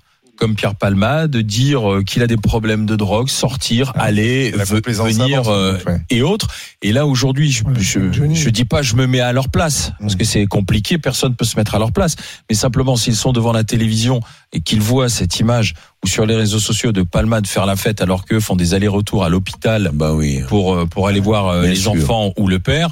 comme 0.41 0.55
Pierre 0.55 0.73
Palma 0.73 1.27
de 1.27 1.41
dire 1.41 1.87
euh, 1.87 2.01
qu'il 2.01 2.23
a 2.23 2.27
des 2.27 2.35
problèmes 2.35 2.87
de 2.87 2.95
drogue, 2.95 3.29
sortir, 3.29 3.91
aller, 3.95 4.49
La 4.49 4.63
ve- 4.63 4.73
complaisance 4.77 5.11
venir 5.13 5.47
euh, 5.49 5.77
ouais. 5.85 6.01
et 6.09 6.23
autres. 6.23 6.47
Et 6.81 6.91
là 6.91 7.05
aujourd'hui, 7.05 7.51
je, 7.51 7.61
je, 7.77 7.99
je 8.33 8.49
dis 8.49 8.65
pas 8.65 8.81
je 8.81 8.95
me 8.95 9.05
mets 9.05 9.19
à 9.19 9.33
leur 9.33 9.49
place 9.49 9.91
parce 9.99 10.15
Mm. 10.15 10.17
que 10.17 10.23
c'est 10.25 10.45
compliqué, 10.47 10.97
personne 10.97 11.35
peut 11.35 11.45
se 11.45 11.57
mettre 11.57 11.75
à 11.75 11.79
leur 11.79 11.91
place. 11.91 12.15
Mais 12.49 12.55
simplement 12.55 12.95
s'ils 12.95 13.15
sont 13.15 13.33
devant 13.33 13.53
la 13.53 13.63
télévision 13.63 14.19
et 14.51 14.61
qu'ils 14.61 14.81
voient 14.81 15.09
cette 15.09 15.39
image 15.39 15.75
ou 16.03 16.07
sur 16.07 16.25
les 16.25 16.35
réseaux 16.35 16.57
sociaux 16.59 16.91
de 16.91 17.03
Palma 17.03 17.39
de 17.41 17.45
faire 17.47 17.67
la 17.67 17.75
fête 17.75 18.01
alors 18.01 18.25
qu'eux 18.25 18.39
font 18.39 18.55
des 18.55 18.73
allers-retours 18.73 19.23
à 19.23 19.29
l'hôpital 19.29 19.91
Bah 19.93 20.13
oui. 20.15 20.41
pour 20.47 20.73
euh, 20.73 20.85
pour 20.87 21.07
aller 21.07 21.19
voir 21.19 21.61
Bien 21.61 21.69
les 21.69 21.75
sûr. 21.75 21.91
enfants 21.91 22.33
ou 22.35 22.47
le 22.47 22.57
père, 22.57 22.89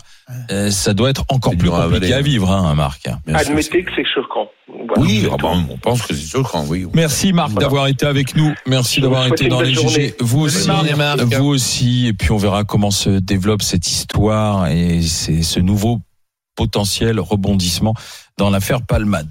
euh, 0.51 0.69
ça 0.69 0.93
doit 0.93 1.09
être 1.09 1.25
encore 1.29 1.55
plus 1.57 1.69
à 1.73 1.85
compliqué 1.89 2.13
à 2.13 2.21
vivre, 2.21 2.51
hein, 2.51 2.75
Marc. 2.75 3.09
Bien 3.25 3.39
sûr, 3.39 3.49
Admettez 3.49 3.83
que 3.83 3.89
c'est 3.95 4.05
choquant. 4.05 4.49
Oui, 4.99 5.27
ah 5.31 5.35
bon, 5.37 5.65
on 5.69 5.77
pense 5.77 6.01
que 6.01 6.13
c'est 6.13 6.25
choquant, 6.27 6.65
oui. 6.67 6.85
Merci 6.93 7.33
Marc 7.33 7.51
Voilà. 7.51 7.65
d'avoir 7.67 7.87
été 7.87 8.05
avec 8.05 8.35
nous. 8.35 8.53
Merci 8.67 9.01
d'avoir 9.01 9.27
été 9.27 9.47
dans 9.47 9.61
les 9.61 9.73
journée. 9.73 9.89
GG. 9.89 10.15
Vous 10.19 10.39
aussi, 10.41 10.67
Marc. 10.67 11.21
vous 11.21 11.45
aussi. 11.47 12.07
Et 12.07 12.13
puis 12.13 12.31
on 12.31 12.37
verra 12.37 12.63
comment 12.63 12.91
se 12.91 13.09
développe 13.09 13.61
cette 13.61 13.87
histoire 13.87 14.67
et 14.67 15.01
c'est 15.01 15.41
ce 15.41 15.59
nouveau 15.59 15.99
potentiel 16.55 17.19
rebondissement 17.19 17.93
dans 18.37 18.49
l'affaire 18.49 18.81
Palmade. 18.81 19.27